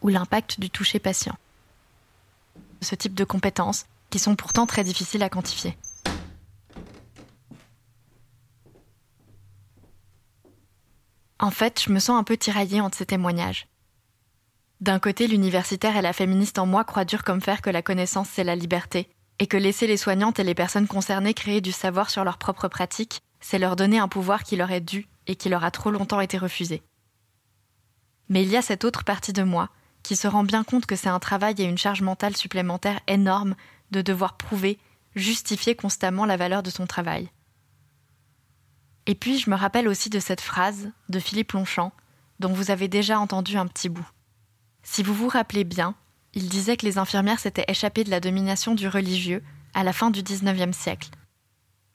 ou 0.02 0.10
l'impact 0.10 0.60
du 0.60 0.70
toucher 0.70 1.00
patient. 1.00 1.38
Ce 2.82 2.94
type 2.94 3.14
de 3.14 3.24
compétences 3.24 3.86
qui 4.10 4.20
sont 4.20 4.36
pourtant 4.36 4.66
très 4.66 4.84
difficiles 4.84 5.24
à 5.24 5.30
quantifier. 5.30 5.78
En 11.40 11.52
fait, 11.52 11.82
je 11.82 11.94
me 11.94 12.00
sens 12.00 12.20
un 12.20 12.26
peu 12.26 12.36
tiraillée 12.36 12.82
entre 12.82 12.98
ces 12.98 13.06
témoignages. 13.06 13.70
D'un 14.82 15.00
côté, 15.00 15.28
l'universitaire 15.28 15.96
et 15.96 16.02
la 16.02 16.12
féministe 16.12 16.60
en 16.60 16.66
moi 16.66 16.84
croient 16.84 17.06
dur 17.06 17.24
comme 17.24 17.40
fer 17.40 17.62
que 17.62 17.70
la 17.70 17.82
connaissance, 17.82 18.28
c'est 18.30 18.44
la 18.44 18.58
liberté, 18.58 19.08
et 19.40 19.48
que 19.48 19.58
laisser 19.58 19.88
les 19.88 19.98
soignantes 19.98 20.40
et 20.40 20.44
les 20.44 20.56
personnes 20.56 20.88
concernées 20.88 21.34
créer 21.34 21.62
du 21.62 21.72
savoir 21.72 22.10
sur 22.10 22.24
leurs 22.24 22.38
propres 22.38 22.68
pratiques, 22.68 23.22
c'est 23.40 23.60
leur 23.60 23.76
donner 23.76 24.00
un 24.00 24.08
pouvoir 24.08 24.44
qui 24.44 24.56
leur 24.56 24.72
est 24.72 24.82
dû 24.82 25.08
et 25.28 25.36
qui 25.36 25.50
leur 25.50 25.64
a 25.64 25.72
trop 25.72 25.92
longtemps 25.92 26.22
été 26.22 26.38
refusé. 26.38 26.82
Mais 28.30 28.44
il 28.44 28.50
y 28.50 28.58
a 28.58 28.62
cette 28.62 28.86
autre 28.86 29.04
partie 29.04 29.34
de 29.34 29.44
moi 29.44 29.70
qui 30.04 30.16
se 30.16 30.28
rend 30.28 30.44
bien 30.44 30.64
compte 30.64 30.86
que 30.86 30.96
c'est 30.96 31.10
un 31.10 31.20
travail 31.20 31.56
et 31.58 31.64
une 31.64 31.78
charge 31.78 32.02
mentale 32.02 32.38
supplémentaire 32.38 33.00
énorme 33.08 33.56
de 33.92 34.02
devoir 34.02 34.38
prouver, 34.38 34.80
justifier 35.16 35.76
constamment 35.76 36.26
la 36.26 36.38
valeur 36.38 36.64
de 36.64 36.70
son 36.70 36.86
travail. 36.86 37.30
Et 39.08 39.16
puis 39.16 39.38
je 39.38 39.50
me 39.50 39.56
rappelle 39.56 39.88
aussi 39.88 40.10
de 40.10 40.20
cette 40.20 40.42
phrase 40.42 40.92
de 41.10 41.20
Philippe 41.20 41.52
Longchamp, 41.52 41.92
dont 42.40 42.54
vous 42.54 42.72
avez 42.72 42.88
déjà 42.88 43.20
entendu 43.20 43.58
un 43.58 43.68
petit 43.68 43.90
bout. 43.90 44.08
Si 44.84 45.04
vous 45.04 45.14
vous 45.14 45.28
rappelez 45.28 45.64
bien, 45.64 45.96
il 46.36 46.50
disait 46.50 46.78
que 46.78 46.86
les 46.86 46.98
infirmières 46.98 47.40
s'étaient 47.40 47.66
échappées 47.68 48.04
de 48.04 48.12
la 48.12 48.20
domination 48.20 48.76
du 48.76 48.88
religieux 48.88 49.44
à 49.74 49.84
la 49.84 49.94
fin 49.94 50.12
du 50.12 50.22
XIXe 50.22 50.78
siècle, 50.78 51.10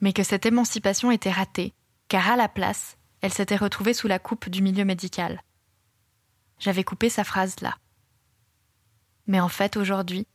mais 0.01 0.13
que 0.13 0.23
cette 0.23 0.45
émancipation 0.45 1.11
était 1.11 1.31
ratée, 1.31 1.73
car 2.07 2.29
à 2.29 2.35
la 2.35 2.49
place, 2.49 2.97
elle 3.21 3.31
s'était 3.31 3.55
retrouvée 3.55 3.93
sous 3.93 4.07
la 4.07 4.19
coupe 4.19 4.49
du 4.49 4.61
milieu 4.61 4.83
médical. 4.83 5.41
J'avais 6.59 6.83
coupé 6.83 7.09
sa 7.09 7.23
phrase 7.23 7.55
là. 7.61 7.77
Mais 9.27 9.39
en 9.39 9.49
fait, 9.49 9.77
aujourd'hui, 9.77 10.27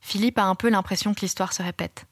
Philippe 0.00 0.38
a 0.38 0.44
un 0.44 0.54
peu 0.54 0.70
l'impression 0.70 1.12
que 1.12 1.20
l'histoire 1.20 1.52
se 1.52 1.62
répète. 1.62 2.06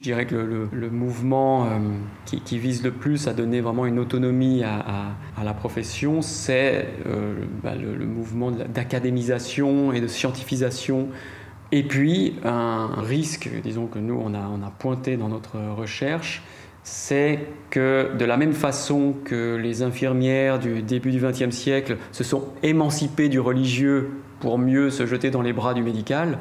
Je 0.00 0.04
dirais 0.04 0.24
que 0.24 0.34
le, 0.34 0.88
mouvement 0.88 1.66
euh, 1.66 1.78
qui, 2.24 2.58
vise 2.58 2.82
le 2.82 2.90
plus 2.90 3.28
à 3.28 3.34
donner 3.34 3.60
vraiment 3.60 3.84
une 3.84 3.98
autonomie 3.98 4.62
à, 4.64 5.44
la 5.44 5.52
profession, 5.52 6.22
c'est 6.22 6.88
euh, 7.06 7.34
bah, 7.62 7.74
le, 7.74 8.06
mouvement 8.06 8.50
d'académisation 8.50 9.92
et 9.92 10.00
de 10.00 10.06
scientifisation. 10.06 11.08
Et 11.70 11.82
puis, 11.82 12.36
un 12.46 12.88
risque, 12.96 13.50
disons 13.62 13.88
que 13.88 13.98
nous, 13.98 14.14
on 14.14 14.32
on 14.32 14.66
a 14.66 14.70
pointé 14.70 15.18
dans 15.18 15.28
notre 15.28 15.58
recherche, 15.76 16.44
c'est 16.82 17.40
que 17.68 18.10
de 18.18 18.24
la 18.24 18.38
même 18.38 18.54
façon 18.54 19.14
que 19.22 19.56
les 19.56 19.82
infirmières 19.82 20.58
du 20.58 20.80
début 20.80 21.10
du 21.10 21.20
XXe 21.20 21.54
siècle 21.54 21.98
se 22.10 22.24
sont 22.24 22.44
émancipées 22.62 23.28
du 23.28 23.38
religieux 23.38 24.12
pour 24.40 24.58
mieux 24.58 24.88
se 24.88 25.04
jeter 25.04 25.30
dans 25.30 25.42
les 25.42 25.52
bras 25.52 25.74
du 25.74 25.82
médical, 25.82 26.38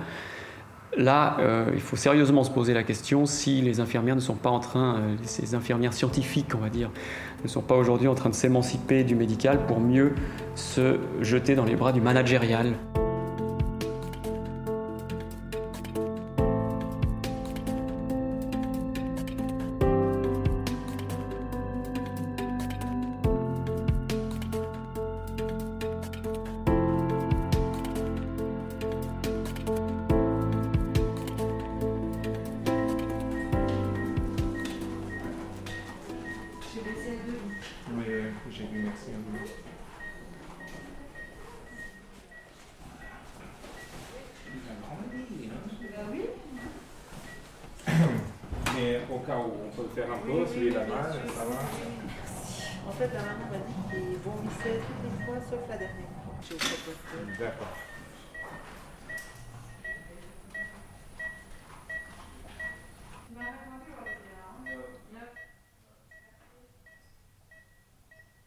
Là, 0.98 1.38
euh, 1.40 1.70
il 1.74 1.82
faut 1.82 1.96
sérieusement 1.96 2.44
se 2.44 2.50
poser 2.50 2.74
la 2.74 2.84
question 2.84 3.26
si 3.26 3.62
les 3.62 3.80
infirmières 3.80 4.16
ne 4.16 4.22
sont 4.22 4.36
pas 4.36 4.50
en 4.50 4.60
train, 4.60 4.96
euh, 4.96 5.16
ces 5.24 5.54
infirmières 5.54 5.94
scientifiques, 5.94 6.56
on 6.56 6.60
va 6.60 6.70
dire, 6.70 6.90
ne 7.44 7.48
sont 7.48 7.62
pas 7.62 7.76
aujourd'hui 7.76 8.08
en 8.08 8.16
train 8.16 8.30
de 8.30 8.36
s'émanciper 8.36 9.04
du 9.04 9.16
médical 9.16 9.66
pour 9.68 9.80
mieux 9.80 10.14
se 10.56 10.98
jeter 11.22 11.56
dans 11.56 11.66
les 11.66 11.76
bras 11.76 11.92
du 11.92 12.02
managérial. 12.02 12.74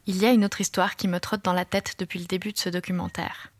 Il 0.07 0.21
y 0.21 0.27
a 0.27 0.33
une 0.33 0.45
autre 0.45 0.61
histoire 0.61 0.97
qui 0.97 1.07
me 1.07 1.21
trotte 1.21 1.45
dans 1.45 1.53
la 1.53 1.65
tête 1.65 1.95
depuis 1.99 2.19
le 2.19 2.27
début 2.27 2.53
de 2.53 2.59
ce 2.59 2.69
documentaire. 2.69 3.53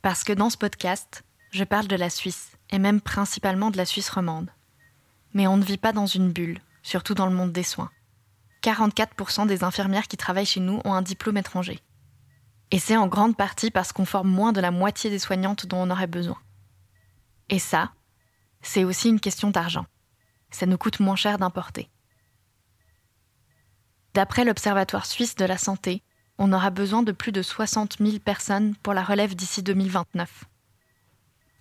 Parce 0.00 0.22
que 0.22 0.32
dans 0.32 0.48
ce 0.48 0.56
podcast, 0.56 1.24
je 1.50 1.64
parle 1.64 1.88
de 1.88 1.96
la 1.96 2.08
Suisse, 2.08 2.52
et 2.70 2.78
même 2.78 3.00
principalement 3.00 3.70
de 3.70 3.76
la 3.76 3.84
Suisse 3.84 4.10
romande. 4.10 4.50
Mais 5.34 5.46
on 5.46 5.56
ne 5.56 5.64
vit 5.64 5.78
pas 5.78 5.92
dans 5.92 6.06
une 6.06 6.32
bulle, 6.32 6.60
surtout 6.82 7.14
dans 7.14 7.26
le 7.26 7.34
monde 7.34 7.52
des 7.52 7.62
soins. 7.62 7.90
44% 8.62 9.46
des 9.46 9.64
infirmières 9.64 10.08
qui 10.08 10.16
travaillent 10.16 10.46
chez 10.46 10.60
nous 10.60 10.80
ont 10.84 10.94
un 10.94 11.02
diplôme 11.02 11.36
étranger. 11.36 11.80
Et 12.70 12.78
c'est 12.78 12.96
en 12.96 13.06
grande 13.06 13.36
partie 13.36 13.70
parce 13.70 13.92
qu'on 13.92 14.04
forme 14.04 14.30
moins 14.30 14.52
de 14.52 14.60
la 14.60 14.70
moitié 14.70 15.10
des 15.10 15.18
soignantes 15.18 15.66
dont 15.66 15.78
on 15.78 15.90
aurait 15.90 16.06
besoin. 16.06 16.38
Et 17.48 17.58
ça, 17.58 17.92
c'est 18.62 18.84
aussi 18.84 19.08
une 19.08 19.20
question 19.20 19.50
d'argent. 19.50 19.86
Ça 20.50 20.66
nous 20.66 20.78
coûte 20.78 21.00
moins 21.00 21.16
cher 21.16 21.38
d'importer. 21.38 21.90
D'après 24.14 24.44
l'Observatoire 24.44 25.06
suisse 25.06 25.34
de 25.34 25.44
la 25.44 25.58
santé, 25.58 26.02
on 26.38 26.52
aura 26.52 26.70
besoin 26.70 27.02
de 27.02 27.12
plus 27.12 27.32
de 27.32 27.42
60 27.42 27.98
000 27.98 28.18
personnes 28.18 28.74
pour 28.76 28.94
la 28.94 29.02
relève 29.02 29.34
d'ici 29.34 29.62
2029. 29.62 30.44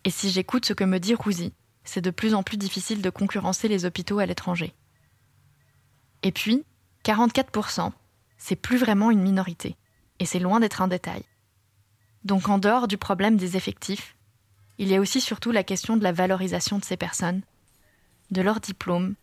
Et 0.04 0.10
si 0.10 0.30
j'écoute 0.30 0.66
ce 0.66 0.74
que 0.74 0.84
me 0.84 1.00
dit 1.00 1.14
Rouzy, 1.14 1.54
c'est 1.84 2.02
de 2.02 2.12
plus 2.12 2.34
en 2.34 2.44
plus 2.44 2.58
difficile 2.58 3.02
de 3.02 3.10
concurrencer 3.10 3.68
les 3.68 3.86
hôpitaux 3.86 4.20
à 4.20 4.26
l'étranger. 4.26 4.74
Et 6.24 6.32
puis, 6.32 6.64
44%, 7.04 7.92
c'est 8.38 8.56
plus 8.56 8.78
vraiment 8.78 9.12
une 9.12 9.22
minorité, 9.22 9.76
et 10.20 10.26
c'est 10.26 10.40
loin 10.40 10.60
d'être 10.60 10.82
un 10.82 10.88
détail. 10.88 11.24
Donc 12.24 12.50
en 12.50 12.60
dehors 12.60 12.88
du 12.88 12.98
problème 12.98 13.38
des 13.38 13.58
effectifs, 13.58 14.16
il 14.78 14.88
y 14.88 14.96
a 14.96 15.00
aussi 15.00 15.22
surtout 15.22 15.52
la 15.52 15.64
question 15.64 15.98
de 15.98 16.04
la 16.04 16.12
valorisation 16.12 16.78
de 16.78 16.86
ces 16.86 16.98
personnes, 16.98 17.42
de 18.30 18.42
leurs 18.42 18.60
diplômes, 18.60 19.16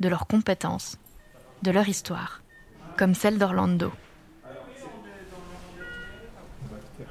de 0.00 0.08
leurs 0.08 0.26
compétences, 0.26 0.98
de 1.62 1.70
leur 1.70 1.88
histoire, 1.88 2.42
comme 2.96 3.14
celle 3.14 3.38
d'Orlando. 3.38 3.92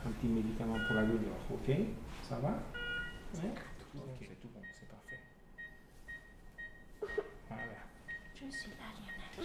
Un 0.06 0.12
petit 0.12 0.28
médicament 0.28 0.78
pour 0.88 0.96
la 0.96 1.04
douleur, 1.04 1.36
Oui 1.50 1.58
Ok, 1.58 1.86
c'est 4.20 4.40
tout 4.42 4.48
bon, 4.54 4.62
c'est 4.80 4.88
parfait. 4.88 5.20
Voilà. 7.50 7.64
Je 8.36 8.46
suis 8.56 8.70
là, 8.72 8.86
Lionel. 8.96 9.37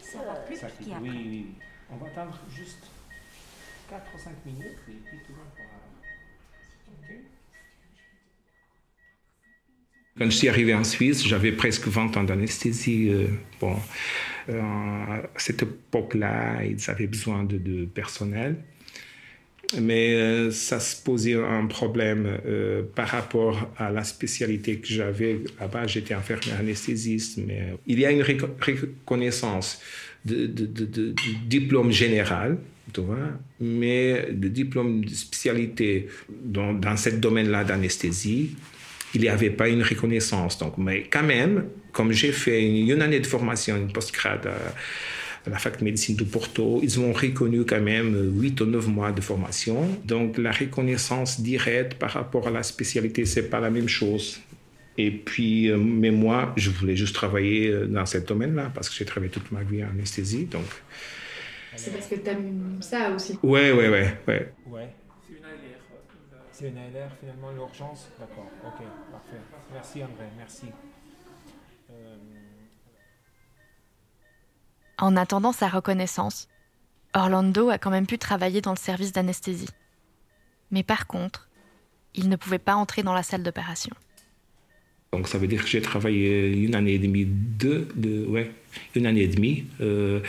Ça 0.00 0.18
va 0.18 0.34
plus 0.46 0.56
ça 0.56 0.66
Oui, 0.80 1.10
oui, 1.10 1.26
oui. 1.28 1.46
On 1.90 1.96
va 1.96 2.06
attendre 2.06 2.38
juste 2.54 2.86
4 3.88 4.02
ou 4.14 4.18
5 4.18 4.30
minutes 4.46 4.78
et 4.88 4.92
puis 5.04 5.18
tout 5.26 5.32
le 5.32 5.36
monde 5.36 5.52
pourra... 5.54 5.80
Ok 7.02 7.24
quand 10.16 10.26
je 10.26 10.36
suis 10.36 10.48
arrivé 10.48 10.74
en 10.74 10.84
Suisse, 10.84 11.26
j'avais 11.26 11.50
presque 11.50 11.88
20 11.88 12.16
ans 12.16 12.22
d'anesthésie. 12.22 13.08
Euh, 13.10 13.26
bon, 13.60 13.76
euh, 14.48 14.60
à 14.60 15.22
cette 15.36 15.62
époque-là, 15.62 16.64
ils 16.64 16.88
avaient 16.88 17.08
besoin 17.08 17.42
de, 17.42 17.58
de 17.58 17.84
personnel. 17.84 18.56
Mais 19.80 20.14
euh, 20.14 20.50
ça 20.50 20.80
se 20.80 21.02
posait 21.02 21.34
un 21.34 21.66
problème 21.66 22.38
par 22.94 23.08
rapport 23.08 23.70
à 23.76 23.90
la 23.90 24.04
spécialité 24.04 24.76
que 24.78 24.88
j'avais. 24.88 25.40
Là-bas, 25.60 25.86
j'étais 25.86 26.14
infirmière 26.14 26.60
anesthésiste. 26.60 27.38
Mais 27.38 27.74
il 27.86 27.98
y 27.98 28.06
a 28.06 28.10
une 28.10 28.22
reconnaissance 28.22 29.80
de, 30.24 30.46
diplôme 31.46 31.90
général, 31.90 32.58
tu 32.92 33.00
vois, 33.00 33.30
mais 33.60 34.28
le 34.30 34.48
diplôme 34.48 35.04
de 35.04 35.10
spécialité 35.10 36.08
dans, 36.28 36.72
dans 36.72 36.96
ce 36.96 37.10
domaine-là 37.10 37.64
d'anesthésie, 37.64 38.50
il 39.14 39.20
n'y 39.20 39.28
avait 39.28 39.50
pas 39.50 39.68
une 39.68 39.82
reconnaissance. 39.82 40.58
Donc, 40.58 40.76
mais 40.78 41.04
quand 41.04 41.22
même, 41.22 41.66
comme 41.92 42.12
j'ai 42.12 42.32
fait 42.32 42.64
une, 42.64 43.00
année 43.00 43.20
de 43.20 43.26
formation, 43.26 43.76
une 43.76 43.92
post-grad 43.92 44.48
à, 45.46 45.50
la 45.50 45.58
fac 45.58 45.78
de 45.78 45.84
médecine 45.84 46.16
de 46.16 46.24
Porto, 46.24 46.80
ils 46.82 47.00
ont 47.00 47.12
reconnu 47.12 47.64
quand 47.64 47.80
même 47.80 48.32
8 48.40 48.60
ou 48.60 48.66
9 48.66 48.88
mois 48.88 49.12
de 49.12 49.20
formation. 49.20 49.88
Donc, 50.04 50.38
la 50.38 50.52
reconnaissance 50.52 51.40
directe 51.40 51.94
par 51.94 52.10
rapport 52.10 52.48
à 52.48 52.50
la 52.50 52.62
spécialité, 52.62 53.24
c'est 53.24 53.50
pas 53.50 53.60
la 53.60 53.70
même 53.70 53.88
chose. 53.88 54.40
Et 54.96 55.10
puis, 55.10 55.70
euh, 55.70 55.76
mais 55.76 56.10
moi, 56.10 56.52
je 56.56 56.70
voulais 56.70 56.96
juste 56.96 57.14
travailler 57.14 57.68
euh, 57.68 57.86
dans 57.86 58.06
ce 58.06 58.18
domaine-là 58.18 58.70
parce 58.74 58.88
que 58.88 58.94
j'ai 58.94 59.04
travaillé 59.04 59.32
toute 59.32 59.50
ma 59.50 59.62
vie 59.62 59.82
en 59.82 59.88
anesthésie. 59.88 60.44
Donc. 60.44 60.66
C'est 61.76 61.92
parce 61.92 62.06
que 62.06 62.14
tu 62.14 62.28
aimes 62.28 62.78
ça 62.80 63.10
aussi. 63.10 63.36
Ouais, 63.42 63.72
ouais, 63.72 63.88
ouais, 63.88 64.14
ouais. 64.28 64.52
ouais. 64.68 64.88
C'est 66.52 66.68
une 66.68 66.78
ALR 66.78 67.10
finalement, 67.18 67.50
l'urgence 67.50 68.08
D'accord, 68.16 68.48
ok, 68.64 68.86
parfait. 69.10 69.42
Merci 69.72 70.04
André, 70.04 70.26
merci. 70.38 70.66
En 74.98 75.16
attendant 75.16 75.52
sa 75.52 75.68
reconnaissance, 75.68 76.48
Orlando 77.14 77.70
a 77.70 77.78
quand 77.78 77.90
même 77.90 78.06
pu 78.06 78.18
travailler 78.18 78.60
dans 78.60 78.72
le 78.72 78.78
service 78.78 79.12
d'anesthésie. 79.12 79.68
Mais 80.70 80.82
par 80.82 81.06
contre, 81.06 81.48
il 82.14 82.28
ne 82.28 82.36
pouvait 82.36 82.58
pas 82.58 82.74
entrer 82.74 83.02
dans 83.02 83.14
la 83.14 83.22
salle 83.22 83.42
d'opération. 83.42 83.94
Donc 85.12 85.28
ça 85.28 85.38
veut 85.38 85.46
dire 85.46 85.62
que 85.62 85.68
j'ai 85.68 85.80
travaillé 85.80 86.52
une 86.52 86.74
année 86.74 86.94
et 86.94 86.98
demie, 86.98 87.24
deux, 87.24 87.86
de, 87.94 88.24
ouais, 88.26 88.50
une 88.96 89.06
année 89.06 89.22
et 89.22 89.28
demie 89.28 89.64
euh, 89.80 90.20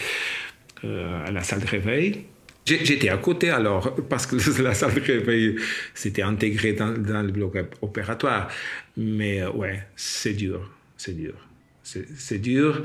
euh, 0.84 1.26
à 1.26 1.32
la 1.32 1.42
salle 1.42 1.62
de 1.62 1.68
réveil. 1.68 2.26
J'étais 2.66 3.10
à 3.10 3.18
côté 3.18 3.50
alors, 3.50 3.96
parce 4.10 4.26
que 4.26 4.62
la 4.62 4.74
salle 4.74 4.94
de 4.94 5.00
réveil, 5.00 5.56
c'était 5.94 6.24
intégré 6.24 6.74
dans, 6.74 6.92
dans 6.92 7.22
le 7.24 7.32
bloc 7.32 7.58
opératoire. 7.82 8.50
Mais 8.98 9.42
euh, 9.42 9.52
ouais, 9.52 9.84
c'est 9.96 10.34
dur, 10.34 10.72
c'est 10.98 11.16
dur. 11.16 11.34
C'est 11.84 12.40
dur, 12.40 12.82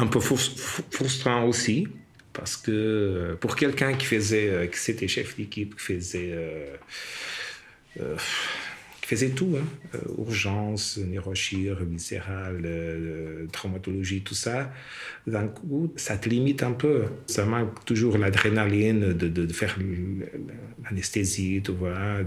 un 0.00 0.06
peu 0.06 0.18
frus- 0.18 0.56
fr- 0.56 0.82
frustrant 0.90 1.44
aussi, 1.46 1.86
parce 2.32 2.56
que 2.56 3.36
pour 3.40 3.56
quelqu'un 3.56 3.92
qui 3.94 4.06
faisait, 4.06 4.48
euh, 4.48 4.66
qui 4.66 4.78
c'était 4.78 5.08
chef 5.08 5.36
d'équipe, 5.36 5.76
qui 5.76 5.84
faisait... 5.94 6.30
euh, 6.32 6.76
euh, 8.00 8.16
faisait 9.10 9.30
tout, 9.30 9.56
hein. 9.58 9.98
Urgence, 10.18 10.96
neurochir, 10.98 11.78
viscérale, 11.82 12.64
traumatologie, 13.50 14.20
tout 14.22 14.36
ça. 14.36 14.72
D'un 15.26 15.48
coup, 15.48 15.92
ça 15.96 16.16
te 16.16 16.28
limite 16.28 16.62
un 16.62 16.70
peu. 16.70 17.06
Ça 17.26 17.44
manque 17.44 17.84
toujours 17.84 18.18
l'adrénaline 18.18 19.12
de, 19.12 19.52
faire 19.52 19.76
l'anesthésie, 20.84 21.60
tu 21.64 21.72
vois. 21.72 22.18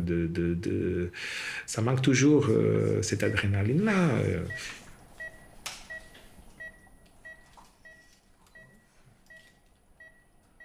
Ça 1.66 1.82
manque 1.82 2.02
toujours 2.02 2.50
cette 3.02 3.24
adrénaline-là. 3.24 4.10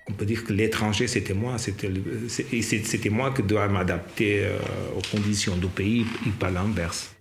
On 0.09 0.12
peut 0.14 0.27
dire 0.27 0.44
que 0.44 0.53
l'étranger, 0.53 1.07
c'était 1.07 1.35
moi. 1.35 1.57
C'était 1.59 3.11
moi 3.11 3.33
qui 3.33 3.42
dois 3.42 3.68
m'adapter 3.68 4.44
euh, 4.44 4.59
aux 4.97 5.03
conditions 5.16 5.57
du 5.57 5.66
pays 5.66 6.07
et 6.27 6.31
pas 6.31 6.51
l'inverse. 6.51 7.14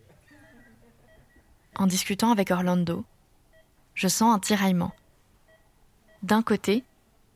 En 1.76 1.86
discutant 1.86 2.32
avec 2.32 2.50
Orlando, 2.50 3.04
je 3.94 4.08
sens 4.08 4.36
un 4.36 4.40
tiraillement. 4.40 4.94
D'un 6.24 6.42
côté, 6.42 6.84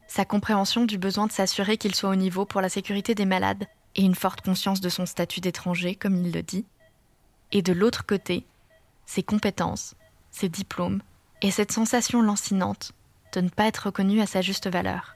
sa 0.07 0.25
compréhension 0.25 0.85
du 0.85 0.97
besoin 0.97 1.27
de 1.27 1.31
s'assurer 1.31 1.77
qu'il 1.77 1.95
soit 1.95 2.09
au 2.09 2.15
niveau 2.15 2.45
pour 2.45 2.61
la 2.61 2.69
sécurité 2.69 3.13
des 3.13 3.25
malades 3.25 3.65
et 3.95 4.01
une 4.01 4.15
forte 4.15 4.41
conscience 4.41 4.81
de 4.81 4.89
son 4.89 5.05
statut 5.05 5.41
d'étranger, 5.41 5.95
comme 5.95 6.25
il 6.25 6.31
le 6.31 6.41
dit. 6.41 6.65
Et 7.51 7.61
de 7.61 7.73
l'autre 7.73 8.05
côté, 8.05 8.45
ses 9.05 9.23
compétences, 9.23 9.95
ses 10.31 10.49
diplômes 10.49 11.01
et 11.41 11.51
cette 11.51 11.71
sensation 11.71 12.21
lancinante 12.21 12.93
de 13.33 13.41
ne 13.41 13.49
pas 13.49 13.67
être 13.67 13.87
reconnu 13.87 14.21
à 14.21 14.25
sa 14.25 14.41
juste 14.41 14.69
valeur. 14.69 15.15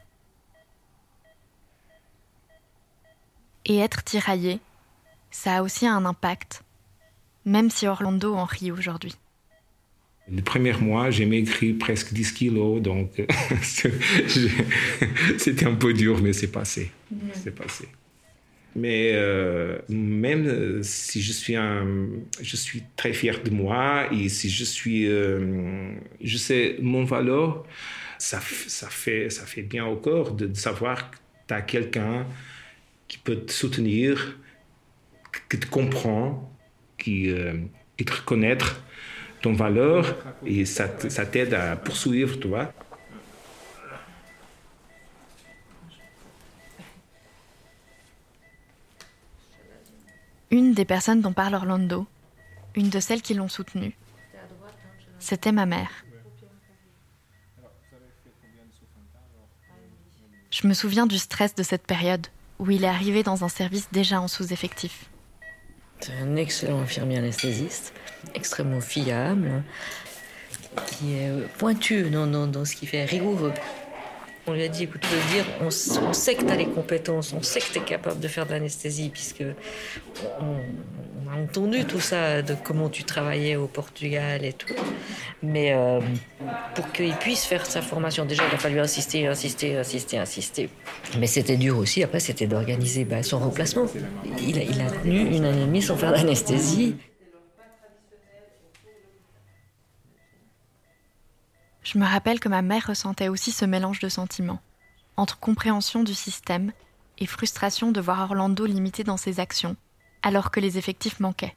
Et 3.65 3.78
être 3.78 4.04
tiraillé, 4.04 4.60
ça 5.32 5.58
a 5.58 5.62
aussi 5.63 5.88
un 5.88 6.06
impact, 6.06 6.63
même 7.45 7.69
si 7.69 7.88
Orlando 7.88 8.36
en 8.36 8.45
rit 8.45 8.71
aujourd'hui. 8.71 9.15
Le 10.32 10.41
premier 10.41 10.73
mois, 10.73 11.12
j'ai 11.12 11.25
maigri 11.25 11.73
presque 11.73 12.13
10 12.13 12.32
kilos, 12.32 12.82
donc 12.82 13.21
c'était 15.38 15.65
un 15.65 15.75
peu 15.75 15.93
dur, 15.93 16.19
mais 16.21 16.34
c'est 16.34 16.51
passé. 16.51 16.91
C'est 17.34 17.54
passé. 17.54 17.88
Mais 18.75 19.12
euh, 19.13 19.78
même 19.88 20.84
si 20.84 21.21
je 21.21 21.32
suis, 21.32 21.56
un, 21.56 21.88
je 22.41 22.56
suis 22.56 22.84
très 22.97 23.13
fier 23.13 23.41
de 23.41 23.49
moi 23.49 24.12
et 24.12 24.28
si 24.28 24.49
je 24.49 24.63
suis, 24.63 25.08
euh, 25.08 25.93
je 26.21 26.38
sais 26.38 26.78
mon 26.82 27.06
valeur, 27.06 27.65
ça, 28.17 28.41
ça, 28.67 28.89
fait, 28.89 29.30
ça 29.30 29.45
fait 29.45 29.62
bien 29.62 29.86
au 29.86 29.95
corps 29.95 30.32
de, 30.32 30.47
de 30.47 30.58
savoir 30.58 31.12
que 31.12 31.17
tu 31.47 31.54
as 31.54 31.62
quelqu'un 31.62 32.25
qui 33.08 33.18
peut 33.18 33.38
te 33.38 33.52
soutenir, 33.52 34.38
qui 35.50 35.60
te 35.60 35.68
comprend, 35.68 36.52
qui, 36.98 37.30
euh, 37.30 37.58
te 37.98 38.13
reconnaît 38.13 38.58
ton 39.41 39.54
valeur 39.54 40.15
et 40.46 40.65
ça, 40.65 40.88
t'aide 40.88 41.54
à 41.54 41.76
poursuivre, 41.76 42.39
tu 42.39 42.48
vois. 42.48 42.74
Une 50.52 50.74
des 50.74 50.86
personnes 50.86 51.22
dont 51.22 51.34
parle 51.34 51.56
Orlando, 51.56 52.08
une 52.76 52.89
de 52.89 53.00
celles 53.00 53.22
qui 53.22 53.34
l'ont 53.34 53.50
soutenu, 53.50 53.96
c'était 55.20 55.52
ma 55.52 55.65
mère. 55.65 56.06
Je 60.52 60.68
me 60.68 60.74
souviens 60.74 61.06
du 61.06 61.18
stress 61.18 61.54
de 61.56 61.63
cette 61.63 61.86
période 61.86 62.28
où 62.60 62.72
il 62.72 62.84
est 62.84 62.88
arrivé 62.88 63.24
dans 63.24 63.44
un 63.44 63.50
service 63.50 63.88
déjà 63.91 64.22
en 64.22 64.28
sous-effectif. 64.28 65.10
C'est 66.00 66.13
un 66.22 66.36
excellent 66.36 66.82
infirmier 66.82 67.18
anesthésiste, 67.18 67.94
extrêmement 68.34 68.82
fiable, 68.82 69.63
qui 70.88 71.13
est 71.13 71.32
pointu 71.58 72.10
dans, 72.10 72.28
dans, 72.28 72.48
dans 72.48 72.65
ce 72.65 72.76
qu'il 72.76 72.89
fait, 72.89 73.06
rigoureux. 73.06 73.54
On 74.48 74.54
lui 74.54 74.64
a 74.64 74.68
dit, 74.68 74.84
écoute, 74.84 75.04
je 75.10 75.16
veux 75.16 75.34
dire, 75.34 75.46
on, 75.62 75.72
sait 75.72 76.36
que 76.36 76.44
tu 76.44 76.52
as 76.52 76.56
les 76.56 76.68
compétences, 76.68 77.34
on 77.34 77.42
sait 77.42 77.60
que 77.60 77.72
tu 77.72 77.80
es 77.80 77.82
capable 77.82 78.20
de 78.20 78.28
faire 78.28 78.46
de 78.46 78.52
l'anesthésie, 78.52 79.10
puisque 79.10 79.44
on, 80.40 80.58
on 81.26 81.32
a 81.32 81.42
entendu 81.42 81.84
tout 81.86 82.00
ça, 82.00 82.44
de 82.44 82.56
comment 82.64 82.90
tu 82.90 83.04
travaillais 83.04 83.56
au 83.56 83.66
Portugal 83.66 84.46
et 84.46 84.54
tout. 84.54 84.74
Mais 85.42 85.74
euh, 85.74 86.00
pour 86.76 86.92
qu'il 86.92 87.14
puisse 87.16 87.46
faire 87.46 87.66
sa 87.66 87.82
formation, 87.82 88.26
déjà, 88.26 88.44
il 88.48 88.54
a 88.54 88.58
fallu 88.60 88.80
insister, 88.80 89.26
insister, 89.26 89.78
insister, 89.78 90.20
insister. 90.20 90.70
Mais 91.20 91.28
c'était 91.28 91.58
dur 91.58 91.78
aussi, 91.80 92.04
après, 92.04 92.20
c'était 92.20 92.46
d'organiser 92.46 93.04
bah, 93.04 93.24
son 93.24 93.40
remplacement. 93.40 93.88
Il 94.40 94.60
a, 94.60 94.62
il 94.62 94.80
a 94.82 94.92
tenu 94.92 95.22
une 95.22 95.46
année 95.46 95.64
et 95.64 95.66
demie 95.66 95.82
sans 95.82 95.98
faire 95.98 96.12
d'anesthésie. 96.12 96.96
Je 101.86 102.00
me 102.00 102.06
rappelle 102.06 102.39
que 102.39 102.50
ma 102.50 102.63
mère 102.63 102.88
ressentait 102.88 103.28
aussi 103.28 103.52
ce 103.52 103.63
mélange 103.63 104.00
de 104.00 104.10
sentiments, 104.10 104.60
entre 105.17 105.39
compréhension 105.39 106.02
du 106.02 106.15
système 106.15 106.71
et 107.19 107.28
frustration 107.28 107.91
de 107.91 108.02
voir 108.02 108.21
Orlando 108.24 108.65
limité 108.65 109.04
dans 109.04 109.17
ses 109.17 109.39
actions, 109.39 109.76
alors 110.24 110.50
que 110.50 110.60
les 110.60 110.80
effectifs 110.80 111.19
manquaient. 111.19 111.56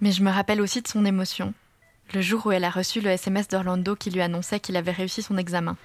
Mais 0.00 0.10
je 0.10 0.24
me 0.24 0.30
rappelle 0.30 0.60
aussi 0.60 0.82
de 0.82 0.88
son 0.88 1.04
émotion, 1.04 1.54
le 2.12 2.20
jour 2.20 2.44
où 2.44 2.50
elle 2.50 2.64
a 2.64 2.70
reçu 2.70 3.00
le 3.00 3.10
SMS 3.10 3.46
d'Orlando 3.46 3.94
qui 3.94 4.10
lui 4.10 4.20
annonçait 4.20 4.58
qu'il 4.58 4.76
avait 4.76 4.90
réussi 4.90 5.22
son 5.22 5.38
examen. 5.38 5.76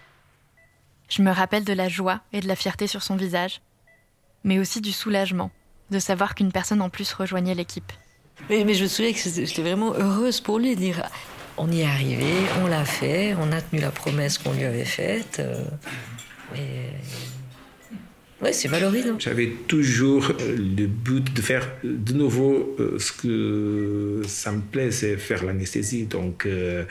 Je 1.10 1.22
me 1.22 1.32
rappelle 1.32 1.64
de 1.64 1.74
la 1.74 1.90
joie 1.90 2.22
et 2.34 2.40
de 2.40 2.48
la 2.48 2.56
fierté 2.56 2.88
sur 2.88 3.04
son 3.04 3.18
visage, 3.18 3.62
mais 4.44 4.58
aussi 4.58 4.82
du 4.82 4.92
soulagement 4.92 5.52
de 5.92 6.00
savoir 6.00 6.34
qu'une 6.34 6.52
personne 6.52 6.82
en 6.82 6.90
plus 6.90 7.14
rejoignait 7.14 7.54
l'équipe. 7.54 7.94
Mais, 8.50 8.74
je 8.74 8.84
me 8.84 8.90
souviens 8.90 9.14
que 9.14 9.20
j'étais 9.20 9.62
vraiment 9.62 9.94
heureuse 9.94 10.42
pour 10.42 10.58
lui 10.58 10.76
dire 10.76 11.04
on 11.58 11.72
y 11.72 11.82
est 11.82 11.86
arrivé, 11.86 12.34
on 12.64 12.68
l'a 12.68 12.86
fait, 12.86 13.36
on 13.40 13.52
a 13.52 13.62
tenu 13.62 13.82
la 13.82 13.92
promesse 13.92 14.38
qu'on 14.38 14.54
lui 14.54 14.64
avait 14.66 14.86
faite. 14.86 15.40
euh. 15.40 15.64
Ouais, 18.40 18.54
c'est 18.54 18.68
valorisant. 18.68 19.18
J'avais 19.18 19.50
toujours 19.68 20.30
euh, 20.42 20.56
le 20.56 20.86
but 20.86 21.34
de 21.34 21.42
faire 21.42 21.68
de 21.84 22.14
nouveau 22.14 22.76
euh, 22.80 23.00
ce 23.00 23.12
que 23.12 24.22
ça 24.28 24.52
me 24.52 24.62
plaît, 24.62 24.92
c'est 24.92 25.18
faire 25.18 25.44
l'anesthésie. 25.44 26.06
Donc, 26.06 26.46
euh, 26.46 26.84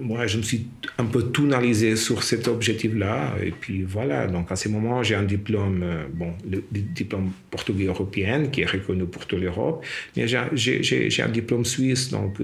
moi, 0.00 0.26
je 0.26 0.38
me 0.38 0.42
suis 0.42 0.66
un 0.96 1.04
peu 1.04 1.30
tunalisé 1.30 1.96
sur 1.96 2.22
cet 2.22 2.48
objectif-là. 2.48 3.34
Et 3.44 3.50
puis 3.50 3.82
voilà, 3.82 4.26
donc 4.26 4.50
à 4.50 4.56
ce 4.56 4.70
moment, 4.70 5.02
j'ai 5.02 5.16
un 5.16 5.24
diplôme, 5.24 5.84
bon, 6.14 6.32
le, 6.50 6.64
diplôme 6.72 7.30
portugais 7.50 7.84
européen 7.84 8.46
qui 8.46 8.62
est 8.62 8.70
reconnu 8.70 9.04
pour 9.04 9.26
toute 9.26 9.40
l'Europe, 9.40 9.84
mais 10.16 10.26
j'ai- 10.26 11.22
un 11.22 11.28
diplôme 11.28 11.64
suisse, 11.66 12.08
donc 12.10 12.38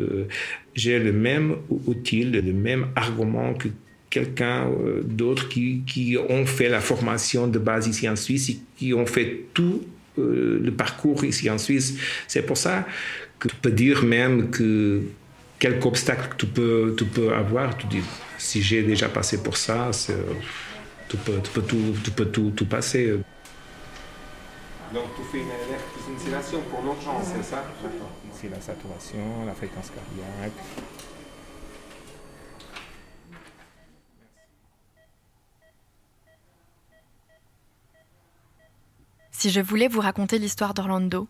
j'ai 0.74 0.98
le 0.98 1.12
même 1.12 1.56
outil, 1.86 2.24
le 2.24 2.42
même 2.52 2.88
argument 2.96 3.54
que 3.54 3.68
quelqu'un 4.10 4.66
euh, 4.68 5.02
d'autre 5.04 5.48
qui, 5.48 5.82
qui 5.86 6.18
ont 6.28 6.44
fait 6.44 6.68
la 6.68 6.80
formation 6.80 7.46
de 7.46 7.58
base 7.58 7.86
ici 7.86 8.08
en 8.08 8.16
Suisse 8.16 8.50
et 8.50 8.58
qui 8.76 8.92
ont 8.92 9.06
fait 9.06 9.46
tout 9.54 9.82
euh, 10.18 10.58
le 10.62 10.72
parcours 10.72 11.24
ici 11.24 11.48
en 11.48 11.58
Suisse. 11.58 11.94
C'est 12.26 12.42
pour 12.42 12.56
ça 12.58 12.86
que 13.38 13.48
tu 13.48 13.54
peux 13.56 13.70
dire 13.70 14.02
même 14.04 14.50
que 14.50 15.02
quelques 15.58 15.86
obstacles 15.86 16.28
que 16.30 16.36
tu 16.36 16.46
peux, 16.46 16.94
tu 16.98 17.04
peux 17.04 17.32
avoir, 17.32 17.76
tu 17.78 17.86
dis, 17.86 18.02
si 18.36 18.60
j'ai 18.62 18.82
déjà 18.82 19.08
passé 19.08 19.42
pour 19.42 19.56
ça, 19.56 19.92
c'est- 19.92 20.14
tu 21.08 21.16
peux, 21.16 21.38
tu 21.42 21.50
peux, 21.50 21.62
tout, 21.62 21.94
tu 22.04 22.10
peux 22.10 22.26
tout, 22.26 22.50
tout 22.54 22.66
passer. 22.66 23.14
Donc 24.92 25.04
tu 25.16 25.22
fais 25.30 25.38
une 25.38 26.16
installation 26.16 26.60
pour 26.70 26.82
l'urgence, 26.82 27.26
c'est 27.36 27.44
ça? 27.44 27.64
Ici 28.34 28.46
la 28.50 28.60
saturation, 28.60 29.46
la 29.46 29.54
fréquence 29.54 29.90
cardiaque. 29.90 30.58
Si 39.40 39.48
je 39.48 39.62
voulais 39.62 39.88
vous 39.88 40.02
raconter 40.02 40.38
l'histoire 40.38 40.74
d'Orlando, 40.74 41.26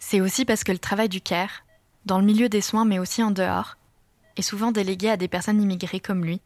c'est 0.00 0.20
aussi 0.20 0.44
parce 0.44 0.64
que 0.64 0.72
le 0.72 0.78
travail 0.80 1.08
du 1.08 1.20
CARE, 1.20 1.62
dans 2.04 2.18
le 2.18 2.24
milieu 2.24 2.48
des 2.48 2.60
soins 2.60 2.84
mais 2.84 2.98
aussi 2.98 3.22
en 3.22 3.30
dehors, 3.30 3.76
est 4.36 4.42
souvent 4.42 4.72
délégué 4.72 5.08
à 5.08 5.16
des 5.16 5.28
personnes 5.28 5.62
immigrées 5.62 6.00
comme 6.00 6.24
lui, 6.24 6.40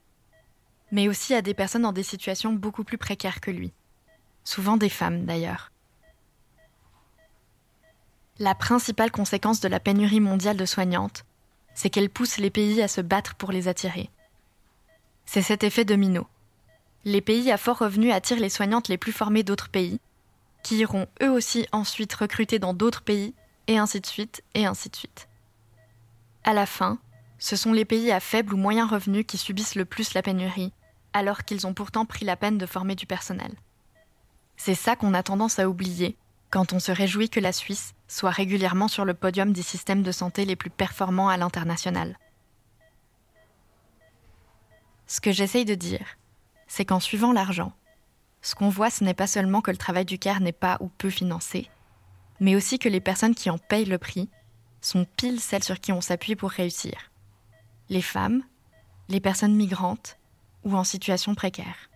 mais 0.92 1.08
aussi 1.08 1.32
à 1.32 1.40
des 1.40 1.54
personnes 1.54 1.80
dans 1.80 1.92
des 1.92 2.02
situations 2.02 2.52
beaucoup 2.52 2.84
plus 2.84 2.98
précaires 2.98 3.40
que 3.40 3.50
lui, 3.50 3.72
souvent 4.44 4.76
des 4.76 4.90
femmes 4.90 5.24
d'ailleurs. 5.24 5.72
La 8.38 8.54
principale 8.54 9.10
conséquence 9.10 9.60
de 9.60 9.68
la 9.68 9.80
pénurie 9.80 10.20
mondiale 10.20 10.58
de 10.58 10.66
soignantes, 10.66 11.24
c'est 11.74 11.88
qu'elle 11.88 12.10
pousse 12.10 12.36
les 12.36 12.50
pays 12.50 12.82
à 12.82 12.88
se 12.88 13.00
battre 13.00 13.34
pour 13.34 13.50
les 13.50 13.66
attirer. 13.66 14.10
C'est 15.24 15.40
cet 15.40 15.64
effet 15.64 15.86
domino. 15.86 16.26
Les 17.06 17.22
pays 17.22 17.50
à 17.50 17.56
fort 17.56 17.78
revenu 17.78 18.12
attirent 18.12 18.40
les 18.40 18.50
soignantes 18.50 18.88
les 18.88 18.98
plus 18.98 19.12
formées 19.12 19.42
d'autres 19.42 19.70
pays, 19.70 20.00
qui 20.62 20.78
iront 20.78 21.06
eux 21.22 21.30
aussi 21.30 21.66
ensuite 21.72 22.12
recruter 22.14 22.58
dans 22.58 22.74
d'autres 22.74 23.02
pays, 23.02 23.34
et 23.66 23.78
ainsi 23.78 24.00
de 24.00 24.06
suite, 24.06 24.42
et 24.54 24.66
ainsi 24.66 24.88
de 24.88 24.96
suite. 24.96 25.28
À 26.44 26.54
la 26.54 26.66
fin, 26.66 26.98
ce 27.38 27.56
sont 27.56 27.72
les 27.72 27.84
pays 27.84 28.10
à 28.10 28.20
faible 28.20 28.54
ou 28.54 28.56
moyen 28.56 28.86
revenu 28.86 29.24
qui 29.24 29.38
subissent 29.38 29.74
le 29.74 29.84
plus 29.84 30.14
la 30.14 30.22
pénurie, 30.22 30.72
alors 31.12 31.44
qu'ils 31.44 31.66
ont 31.66 31.74
pourtant 31.74 32.04
pris 32.04 32.24
la 32.24 32.36
peine 32.36 32.58
de 32.58 32.66
former 32.66 32.94
du 32.94 33.06
personnel. 33.06 33.52
C'est 34.56 34.74
ça 34.74 34.96
qu'on 34.96 35.14
a 35.14 35.22
tendance 35.22 35.58
à 35.58 35.68
oublier 35.68 36.16
quand 36.50 36.72
on 36.72 36.80
se 36.80 36.90
réjouit 36.92 37.30
que 37.30 37.40
la 37.40 37.52
Suisse 37.52 37.94
soit 38.08 38.30
régulièrement 38.30 38.88
sur 38.88 39.04
le 39.04 39.14
podium 39.14 39.52
des 39.52 39.62
systèmes 39.62 40.02
de 40.02 40.12
santé 40.12 40.44
les 40.44 40.56
plus 40.56 40.70
performants 40.70 41.28
à 41.28 41.36
l'international. 41.36 42.18
Ce 45.06 45.20
que 45.20 45.32
j'essaye 45.32 45.64
de 45.64 45.74
dire, 45.74 46.18
c'est 46.66 46.84
qu'en 46.84 47.00
suivant 47.00 47.32
l'argent, 47.32 47.72
ce 48.42 48.54
qu'on 48.54 48.68
voit, 48.68 48.90
ce 48.90 49.04
n'est 49.04 49.14
pas 49.14 49.26
seulement 49.26 49.60
que 49.60 49.70
le 49.70 49.76
travail 49.76 50.04
du 50.04 50.18
CARE 50.18 50.40
n'est 50.40 50.52
pas 50.52 50.78
ou 50.80 50.88
peu 50.88 51.10
financé, 51.10 51.68
mais 52.40 52.54
aussi 52.54 52.78
que 52.78 52.88
les 52.88 53.00
personnes 53.00 53.34
qui 53.34 53.50
en 53.50 53.58
payent 53.58 53.84
le 53.84 53.98
prix 53.98 54.28
sont 54.80 55.06
pile 55.16 55.40
celles 55.40 55.64
sur 55.64 55.80
qui 55.80 55.92
on 55.92 56.00
s'appuie 56.00 56.36
pour 56.36 56.50
réussir. 56.50 56.94
Les 57.88 58.02
femmes, 58.02 58.42
les 59.08 59.20
personnes 59.20 59.56
migrantes 59.56 60.18
ou 60.64 60.76
en 60.76 60.84
situation 60.84 61.34
précaire. 61.34 61.90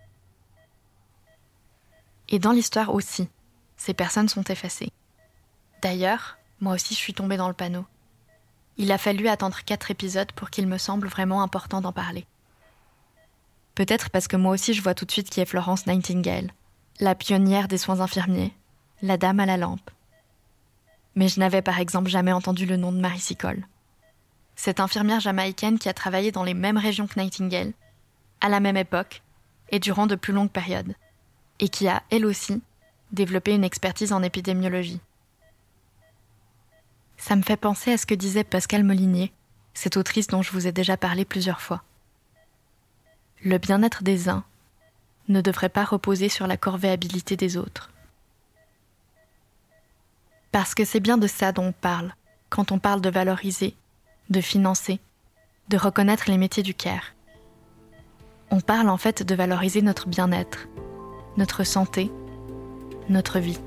Et 2.29 2.39
dans 2.39 2.53
l'histoire 2.53 2.95
aussi, 2.95 3.29
ces 3.77 3.95
personnes 3.95 4.29
sont 4.29 4.45
effacées. 4.45 4.91
D'ailleurs, 5.83 6.39
moi 6.61 6.75
aussi 6.75 6.95
je 6.95 6.99
suis 6.99 7.15
tombée 7.15 7.37
dans 7.37 7.49
le 7.49 7.55
panneau. 7.55 7.85
Il 8.79 8.91
a 8.91 8.99
fallu 8.99 9.29
attendre 9.29 9.59
quatre 9.65 9.91
épisodes 9.91 10.33
pour 10.33 10.51
qu'il 10.51 10.67
me 10.67 10.79
semble 10.79 11.09
vraiment 11.09 11.43
important 11.43 11.81
d'en 11.81 11.93
parler. 11.93 12.27
Peut-être 13.75 14.11
parce 14.11 14.29
que 14.29 14.37
moi 14.37 14.53
aussi 14.53 14.75
je 14.75 14.83
vois 14.83 14.95
tout 14.95 15.05
de 15.05 15.13
suite 15.13 15.31
qui 15.31 15.41
est 15.41 15.47
Florence 15.47 15.87
Nightingale, 15.87 16.53
la 17.01 17.15
pionnière 17.15 17.69
des 17.69 17.79
soins 17.79 18.01
infirmiers, 18.01 18.53
la 19.01 19.17
dame 19.17 19.41
à 19.41 19.47
la 19.47 19.57
lampe. 19.57 19.91
Mais 21.15 21.29
je 21.29 21.41
n'avais 21.41 21.63
par 21.63 21.79
exemple 21.79 22.11
jamais 22.11 22.33
entendu 22.33 22.67
le 22.67 22.77
nom 22.77 22.93
de 22.93 23.01
Marie 23.01 23.21
Sicole. 23.21 23.67
Cette 24.57 24.81
infirmière 24.81 25.21
jamaïcaine 25.21 25.79
qui 25.79 25.89
a 25.89 25.95
travaillé 25.95 26.33
dans 26.33 26.45
les 26.45 26.55
mêmes 26.55 26.77
régions 26.79 27.07
que 27.07 27.19
Nightingale, 27.19 27.73
à 28.41 28.49
la 28.49 28.61
même 28.61 28.77
époque 28.77 29.23
et 29.71 29.79
durant 29.79 30.07
de 30.07 30.15
plus 30.15 30.33
longues 30.33 30.51
périodes, 30.51 30.95
et 31.59 31.69
qui 31.69 31.89
a, 31.89 32.03
elle 32.11 32.27
aussi, 32.27 32.61
développé 33.13 33.55
une 33.55 33.65
expertise 33.65 34.13
en 34.13 34.23
épidémiologie. 34.23 35.01
Ça 37.17 37.37
me 37.37 37.43
fait 37.43 37.57
penser 37.57 37.93
à 37.93 37.99
ce 37.99 38.07
que 38.07 38.15
disait 38.15 38.45
Pascal 38.45 38.85
Molinier, 38.85 39.33
cette 39.75 39.97
autrice 39.97 40.27
dont 40.27 40.43
je 40.43 40.51
vous 40.51 40.67
ai 40.67 40.73
déjà 40.73 40.97
parlé 40.97 41.25
plusieurs 41.25 41.61
fois. 41.61 41.83
Le 43.45 43.59
bien-être 43.59 44.05
des 44.05 44.29
uns 44.29 44.45
ne 45.29 45.41
devrait 45.41 45.69
pas 45.69 45.85
reposer 45.85 46.29
sur 46.29 46.47
la 46.47 46.57
corvéabilité 46.57 47.37
des 47.37 47.57
autres. 47.57 47.91
Parce 50.53 50.75
que 50.75 50.85
c'est 50.85 51.01
bien 51.01 51.19
de 51.19 51.27
ça 51.27 51.51
dont 51.51 51.67
on 51.67 51.73
parle 51.73 52.15
quand 52.51 52.71
on 52.71 52.79
parle 52.79 53.01
de 53.01 53.11
valoriser, 53.11 53.75
de 54.31 54.41
financer, 54.41 55.01
de 55.71 55.77
reconnaître 55.77 56.25
les 56.29 56.39
métiers 56.39 56.63
du 56.63 56.75
care. 56.75 57.15
On 58.51 58.61
parle 58.61 58.91
en 58.91 58.99
fait 58.99 59.23
de 59.23 59.35
valoriser 59.35 59.83
notre 59.83 60.07
bien-être, 60.07 60.69
notre 61.37 61.65
santé, 61.65 62.13
notre 63.09 63.41
vie. 63.41 63.59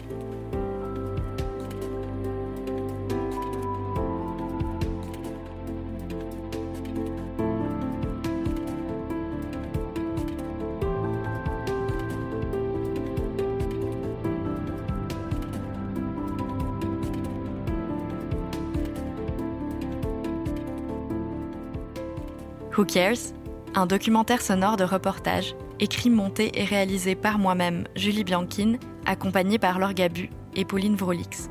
Who 22.78 22.84
Cares? 22.84 23.34
Un 23.74 23.86
documentaire 23.86 24.42
sonore 24.42 24.76
de 24.76 24.84
reportage, 24.84 25.56
écrit, 25.80 26.10
monté 26.10 26.60
et 26.60 26.66
réalisé 26.66 27.16
par 27.16 27.40
moi-même, 27.40 27.86
Julie 27.96 28.24
Bianchine, 28.24 28.80
accompagnée 29.06 29.60
par 29.60 29.80
Laure 29.80 29.94
Gabu 29.94 30.30
et 30.56 30.66
Pauline 30.66 30.96
Vrolix. 30.96 31.50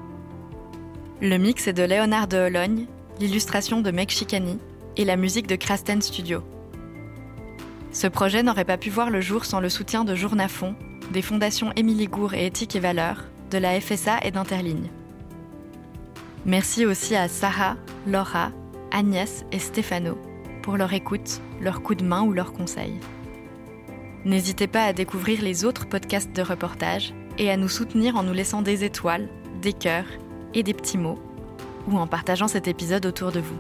Le 1.23 1.37
mix 1.39 1.67
est 1.67 1.73
de 1.73 1.83
Léonard 1.83 2.29
de 2.29 2.37
Hologne, 2.37 2.87
l'illustration 3.21 3.81
de 3.81 3.91
Meg 3.91 4.11
Chicani 4.11 4.59
et 4.97 5.05
la 5.05 5.17
musique 5.17 5.47
de 5.47 5.57
Krasten 5.57 6.03
Studio. 6.03 6.43
Ce 7.93 8.07
projet 8.07 8.43
n'aurait 8.43 8.65
pas 8.65 8.77
pu 8.77 8.91
voir 8.91 9.11
le 9.11 9.21
jour 9.21 9.45
sans 9.45 9.61
le 9.61 9.69
soutien 9.69 10.05
de 10.05 10.15
Journafond, 10.15 10.75
des 11.13 11.23
fondations 11.23 11.73
Émilie 11.77 12.09
Gour 12.09 12.35
et 12.35 12.47
Éthique 12.47 12.77
et 12.77 12.81
Valeurs, 12.81 13.25
de 13.51 13.59
la 13.59 13.81
FSA 13.81 14.19
et 14.25 14.31
d'Interligne. 14.31 14.91
Merci 16.45 16.85
aussi 16.85 17.15
à 17.15 17.29
Sarah, 17.29 17.77
Laura, 18.07 18.51
Agnès 18.91 19.47
et 19.53 19.59
Stéphano 19.59 20.19
pour 20.65 20.79
leur 20.79 20.95
écoute, 20.95 21.43
leur 21.61 21.83
coup 21.83 21.95
de 21.95 22.03
main 22.03 22.23
ou 22.23 22.33
leurs 22.33 22.55
conseils. 22.55 22.99
N'hésitez 24.25 24.67
pas 24.67 24.85
à 24.85 24.95
découvrir 24.95 25.43
les 25.43 25.67
autres 25.67 25.87
podcasts 25.87 26.35
de 26.35 26.41
reportage 26.41 27.13
et 27.37 27.51
à 27.51 27.59
nous 27.59 27.69
soutenir 27.69 28.17
en 28.17 28.23
nous 28.23 28.33
laissant 28.33 28.63
des 28.63 28.83
étoiles, 28.83 29.29
des 29.61 29.75
cœurs 29.75 30.07
et 30.55 30.63
des 30.63 30.73
petits 30.73 30.97
mots, 30.97 31.19
ou 31.87 31.99
en 31.99 32.07
partageant 32.07 32.49
cet 32.49 32.67
épisode 32.67 33.05
autour 33.05 33.31
de 33.31 33.41
vous. 33.41 33.59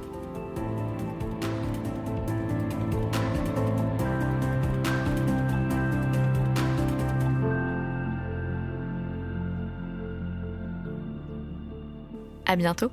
À 12.47 12.57
bientôt 12.57 12.90